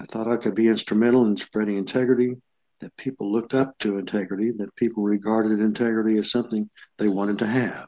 I 0.00 0.06
thought 0.06 0.28
I 0.28 0.38
could 0.38 0.56
be 0.56 0.68
instrumental 0.68 1.24
in 1.26 1.36
spreading 1.36 1.76
integrity, 1.76 2.34
that 2.80 2.96
people 2.96 3.32
looked 3.32 3.54
up 3.54 3.78
to 3.78 3.98
integrity, 3.98 4.50
that 4.58 4.74
people 4.74 5.04
regarded 5.04 5.60
integrity 5.60 6.18
as 6.18 6.30
something 6.30 6.68
they 6.98 7.08
wanted 7.08 7.38
to 7.38 7.46
have. 7.46 7.86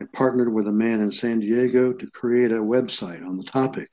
I 0.00 0.06
partnered 0.12 0.52
with 0.52 0.66
a 0.66 0.72
man 0.72 1.00
in 1.00 1.12
San 1.12 1.40
Diego 1.40 1.92
to 1.92 2.10
create 2.10 2.50
a 2.50 2.56
website 2.56 3.24
on 3.24 3.36
the 3.36 3.44
topic. 3.44 3.88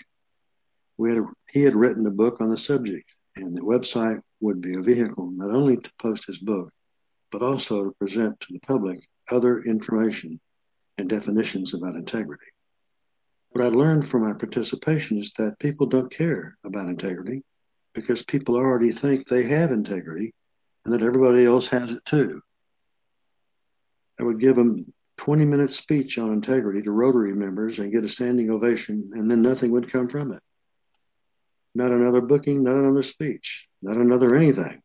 We 0.99 1.11
had 1.11 1.19
a, 1.19 1.25
he 1.49 1.61
had 1.61 1.77
written 1.77 2.05
a 2.05 2.11
book 2.11 2.41
on 2.41 2.49
the 2.49 2.57
subject, 2.57 3.09
and 3.37 3.55
the 3.55 3.61
website 3.61 4.19
would 4.41 4.59
be 4.59 4.75
a 4.75 4.81
vehicle 4.81 5.31
not 5.31 5.49
only 5.49 5.77
to 5.77 5.91
post 5.97 6.25
his 6.25 6.39
book, 6.39 6.73
but 7.31 7.41
also 7.41 7.85
to 7.85 7.91
present 7.91 8.37
to 8.41 8.51
the 8.51 8.59
public 8.59 8.99
other 9.31 9.63
information 9.63 10.41
and 10.97 11.07
definitions 11.07 11.73
about 11.73 11.95
integrity. 11.95 12.47
What 13.51 13.63
I 13.63 13.69
learned 13.69 14.05
from 14.05 14.23
my 14.23 14.33
participation 14.33 15.17
is 15.17 15.31
that 15.37 15.57
people 15.57 15.87
don't 15.87 16.11
care 16.11 16.57
about 16.65 16.89
integrity 16.89 17.43
because 17.93 18.21
people 18.23 18.55
already 18.55 18.91
think 18.91 19.25
they 19.25 19.43
have 19.43 19.71
integrity 19.71 20.33
and 20.83 20.93
that 20.93 21.01
everybody 21.01 21.45
else 21.45 21.67
has 21.67 21.91
it 21.91 22.03
too. 22.03 22.41
I 24.19 24.23
would 24.23 24.41
give 24.41 24.57
a 24.57 24.83
20 25.15 25.45
minute 25.45 25.71
speech 25.71 26.17
on 26.17 26.33
integrity 26.33 26.81
to 26.81 26.91
Rotary 26.91 27.33
members 27.33 27.79
and 27.79 27.89
get 27.89 28.03
a 28.03 28.09
standing 28.09 28.49
ovation, 28.49 29.11
and 29.13 29.31
then 29.31 29.41
nothing 29.41 29.71
would 29.71 29.89
come 29.89 30.09
from 30.09 30.33
it. 30.33 30.43
Not 31.79 31.91
another 31.91 32.19
booking, 32.19 32.63
not 32.63 32.75
another 32.75 33.03
speech, 33.03 33.65
not 33.81 33.95
another 33.95 34.35
anything, 34.35 34.81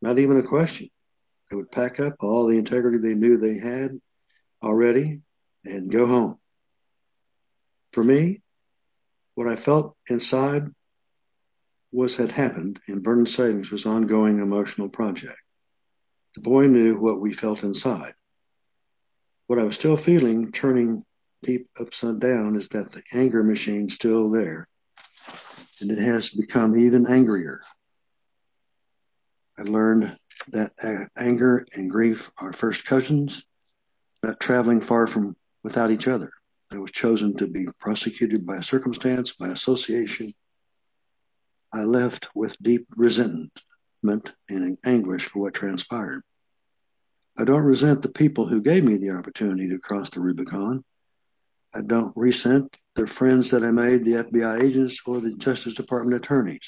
not 0.00 0.18
even 0.18 0.38
a 0.38 0.42
question. 0.42 0.88
They 1.50 1.56
would 1.56 1.70
pack 1.70 2.00
up 2.00 2.14
all 2.20 2.46
the 2.46 2.56
integrity 2.56 2.96
they 2.96 3.14
knew 3.14 3.36
they 3.36 3.58
had 3.58 4.00
already 4.62 5.20
and 5.66 5.92
go 5.92 6.06
home. 6.06 6.38
For 7.92 8.02
me, 8.02 8.40
what 9.34 9.48
I 9.48 9.56
felt 9.56 9.98
inside 10.08 10.68
was 11.92 12.16
had 12.16 12.32
happened, 12.32 12.80
and 12.88 13.04
Vernon 13.04 13.26
Savings 13.26 13.70
was 13.70 13.84
ongoing 13.84 14.38
emotional 14.38 14.88
project. 14.88 15.36
The 16.36 16.40
boy 16.40 16.68
knew 16.68 16.98
what 16.98 17.20
we 17.20 17.34
felt 17.34 17.64
inside. 17.64 18.14
What 19.46 19.58
I 19.58 19.64
was 19.64 19.74
still 19.74 19.98
feeling, 19.98 20.52
turning 20.52 21.04
deep 21.42 21.68
upside 21.78 22.18
down, 22.18 22.56
is 22.56 22.68
that 22.68 22.92
the 22.92 23.02
anger 23.12 23.42
machine 23.42 23.90
still 23.90 24.30
there, 24.30 24.66
and 25.80 25.90
it 25.90 25.98
has 25.98 26.30
become 26.30 26.78
even 26.78 27.06
angrier. 27.06 27.60
I 29.58 29.62
learned 29.62 30.16
that 30.48 30.72
uh, 30.82 31.06
anger 31.16 31.66
and 31.74 31.90
grief 31.90 32.30
are 32.38 32.52
first 32.52 32.84
cousins, 32.84 33.42
not 34.22 34.40
traveling 34.40 34.80
far 34.80 35.06
from 35.06 35.36
without 35.62 35.90
each 35.90 36.08
other. 36.08 36.32
I 36.70 36.78
was 36.78 36.90
chosen 36.90 37.36
to 37.38 37.46
be 37.46 37.66
prosecuted 37.80 38.46
by 38.46 38.60
circumstance, 38.60 39.34
by 39.34 39.48
association. 39.48 40.32
I 41.72 41.84
left 41.84 42.28
with 42.34 42.56
deep 42.62 42.86
resentment 42.96 43.52
and 44.48 44.78
anguish 44.84 45.24
for 45.24 45.40
what 45.40 45.54
transpired. 45.54 46.22
I 47.36 47.44
don't 47.44 47.62
resent 47.62 48.02
the 48.02 48.08
people 48.08 48.46
who 48.46 48.60
gave 48.60 48.84
me 48.84 48.96
the 48.96 49.10
opportunity 49.10 49.68
to 49.70 49.78
cross 49.78 50.10
the 50.10 50.20
Rubicon. 50.20 50.84
I 51.72 51.82
don't 51.82 52.16
resent 52.16 52.76
the 52.98 53.06
friends 53.06 53.52
that 53.52 53.62
I 53.62 53.70
made, 53.70 54.04
the 54.04 54.24
FBI 54.24 54.60
agents 54.60 55.00
or 55.06 55.20
the 55.20 55.32
Justice 55.34 55.74
Department 55.74 56.16
attorneys. 56.16 56.64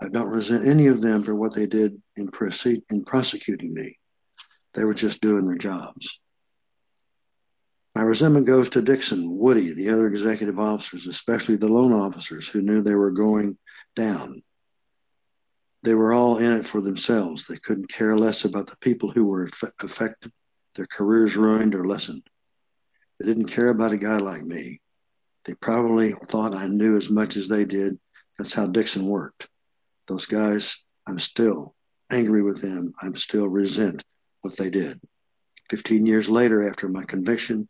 I 0.00 0.08
don't 0.08 0.28
resent 0.28 0.68
any 0.68 0.86
of 0.86 1.00
them 1.00 1.24
for 1.24 1.34
what 1.34 1.52
they 1.52 1.66
did 1.66 2.00
in, 2.14 2.28
proceed, 2.28 2.82
in 2.90 3.04
prosecuting 3.04 3.74
me. 3.74 3.98
They 4.74 4.84
were 4.84 4.94
just 4.94 5.20
doing 5.20 5.46
their 5.46 5.58
jobs. 5.58 6.20
My 7.96 8.02
resentment 8.02 8.46
goes 8.46 8.70
to 8.70 8.82
Dixon, 8.82 9.36
Woody, 9.36 9.72
the 9.72 9.88
other 9.88 10.06
executive 10.06 10.60
officers, 10.60 11.08
especially 11.08 11.56
the 11.56 11.66
loan 11.66 11.92
officers 11.92 12.46
who 12.46 12.62
knew 12.62 12.80
they 12.80 12.94
were 12.94 13.10
going 13.10 13.58
down. 13.96 14.42
They 15.82 15.94
were 15.94 16.12
all 16.12 16.38
in 16.38 16.52
it 16.52 16.66
for 16.66 16.80
themselves. 16.80 17.46
They 17.46 17.56
couldn't 17.56 17.90
care 17.90 18.16
less 18.16 18.44
about 18.44 18.68
the 18.68 18.76
people 18.76 19.10
who 19.10 19.24
were 19.24 19.50
affected, 19.80 20.30
their 20.76 20.86
careers 20.86 21.34
ruined 21.34 21.74
or 21.74 21.84
lessened. 21.84 22.22
They 23.18 23.26
didn't 23.26 23.46
care 23.46 23.70
about 23.70 23.90
a 23.90 23.96
guy 23.96 24.18
like 24.18 24.44
me. 24.44 24.80
They 25.48 25.54
probably 25.54 26.12
thought 26.26 26.54
I 26.54 26.66
knew 26.66 26.98
as 26.98 27.08
much 27.08 27.34
as 27.38 27.48
they 27.48 27.64
did. 27.64 27.98
That's 28.36 28.52
how 28.52 28.66
Dixon 28.66 29.06
worked. 29.06 29.48
Those 30.06 30.26
guys, 30.26 30.84
I'm 31.06 31.18
still 31.18 31.74
angry 32.10 32.42
with 32.42 32.60
them. 32.60 32.92
I'm 33.00 33.16
still 33.16 33.48
resent 33.48 34.04
what 34.42 34.58
they 34.58 34.68
did. 34.68 35.00
15 35.70 36.04
years 36.04 36.28
later, 36.28 36.68
after 36.68 36.86
my 36.86 37.02
conviction, 37.04 37.66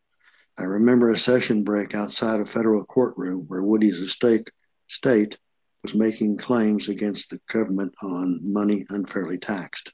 I 0.56 0.64
remember 0.64 1.10
a 1.10 1.16
session 1.16 1.62
break 1.62 1.94
outside 1.94 2.40
a 2.40 2.46
federal 2.46 2.84
courtroom 2.84 3.44
where 3.46 3.62
Woody's 3.62 3.98
estate 3.98 4.50
state 4.88 5.38
was 5.84 5.94
making 5.94 6.38
claims 6.38 6.88
against 6.88 7.30
the 7.30 7.40
government 7.48 7.94
on 8.02 8.40
money 8.52 8.86
unfairly 8.88 9.38
taxed. 9.38 9.92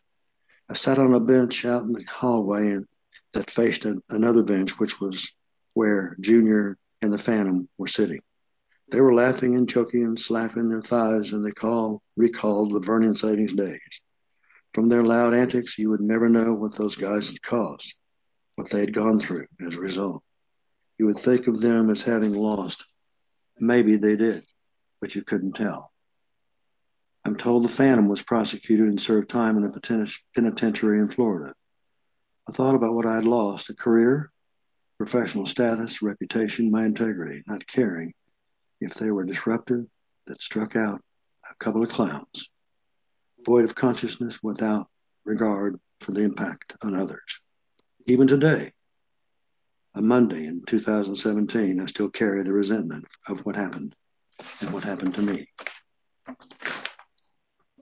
I 0.70 0.72
sat 0.72 0.98
on 0.98 1.12
a 1.12 1.20
bench 1.20 1.66
out 1.66 1.82
in 1.82 1.92
the 1.92 2.04
hallway 2.04 2.68
and 2.68 2.86
that 3.34 3.50
faced 3.50 3.84
a, 3.84 4.02
another 4.08 4.42
bench, 4.42 4.78
which 4.78 5.02
was 5.02 5.30
where 5.74 6.16
Junior 6.18 6.78
and 7.04 7.12
the 7.12 7.18
Phantom 7.18 7.68
were 7.78 7.86
sitting. 7.86 8.20
They 8.90 9.00
were 9.00 9.14
laughing 9.14 9.54
and 9.54 9.68
choking 9.68 10.04
and 10.04 10.18
slapping 10.18 10.68
their 10.68 10.80
thighs, 10.80 11.32
and 11.32 11.44
they 11.44 11.52
call, 11.52 12.02
recalled 12.16 12.72
the 12.72 12.80
Vernon 12.80 13.14
Savings 13.14 13.52
days. 13.52 13.80
From 14.74 14.88
their 14.88 15.04
loud 15.04 15.34
antics, 15.34 15.78
you 15.78 15.90
would 15.90 16.00
never 16.00 16.28
know 16.28 16.52
what 16.52 16.76
those 16.76 16.96
guys 16.96 17.28
had 17.28 17.40
caused, 17.40 17.94
what 18.56 18.68
they 18.70 18.80
had 18.80 18.92
gone 18.92 19.18
through 19.18 19.46
as 19.66 19.76
a 19.76 19.80
result. 19.80 20.22
You 20.98 21.06
would 21.06 21.18
think 21.18 21.46
of 21.46 21.60
them 21.60 21.90
as 21.90 22.02
having 22.02 22.34
lost. 22.34 22.84
Maybe 23.58 23.96
they 23.96 24.16
did, 24.16 24.44
but 25.00 25.14
you 25.14 25.22
couldn't 25.22 25.52
tell. 25.52 25.92
I'm 27.24 27.36
told 27.36 27.64
the 27.64 27.68
Phantom 27.68 28.08
was 28.08 28.22
prosecuted 28.22 28.86
and 28.86 29.00
served 29.00 29.30
time 29.30 29.56
in 29.56 29.64
a 29.64 30.06
penitentiary 30.34 30.98
in 30.98 31.08
Florida. 31.08 31.54
I 32.48 32.52
thought 32.52 32.74
about 32.74 32.92
what 32.92 33.06
I 33.06 33.14
had 33.14 33.24
lost 33.24 33.70
a 33.70 33.74
career, 33.74 34.30
professional 35.06 35.44
status, 35.44 36.00
reputation, 36.00 36.70
my 36.70 36.86
integrity, 36.86 37.42
not 37.46 37.66
caring 37.66 38.14
if 38.80 38.94
they 38.94 39.10
were 39.10 39.24
disruptive 39.24 39.84
that 40.26 40.40
struck 40.40 40.76
out 40.76 41.02
a 41.50 41.54
couple 41.56 41.82
of 41.82 41.90
clowns, 41.90 42.48
void 43.44 43.64
of 43.64 43.74
consciousness 43.74 44.38
without 44.42 44.86
regard 45.24 45.78
for 46.00 46.12
the 46.12 46.22
impact 46.22 46.74
on 46.82 46.94
others. 46.94 47.40
Even 48.06 48.26
today, 48.26 48.72
a 49.94 50.00
Monday 50.00 50.46
in 50.46 50.62
2017, 50.66 51.80
I 51.80 51.86
still 51.86 52.08
carry 52.08 52.42
the 52.42 52.52
resentment 52.52 53.04
of 53.28 53.40
what 53.40 53.56
happened 53.56 53.94
and 54.62 54.70
what 54.70 54.84
happened 54.84 55.14
to 55.14 55.22
me. 55.22 55.48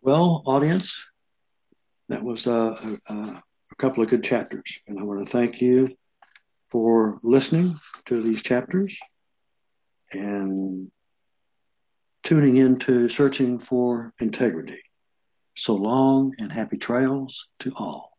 Well, 0.00 0.42
audience, 0.44 1.04
that 2.08 2.24
was 2.24 2.48
uh, 2.48 2.96
a, 3.08 3.14
a, 3.14 3.42
couple 3.78 4.02
of 4.02 4.10
good 4.10 4.24
chapters, 4.24 4.80
and 4.88 4.98
I 4.98 5.04
want 5.04 5.24
to 5.24 5.32
thank 5.32 5.60
you 5.60 5.96
for 6.72 7.20
listening 7.22 7.78
to 8.06 8.22
these 8.22 8.42
chapters 8.42 8.96
and 10.10 10.90
tuning 12.22 12.56
into 12.56 13.10
searching 13.10 13.58
for 13.58 14.14
integrity. 14.18 14.80
So 15.54 15.74
long 15.74 16.32
and 16.38 16.50
happy 16.50 16.78
trails 16.78 17.46
to 17.60 17.72
all. 17.76 18.10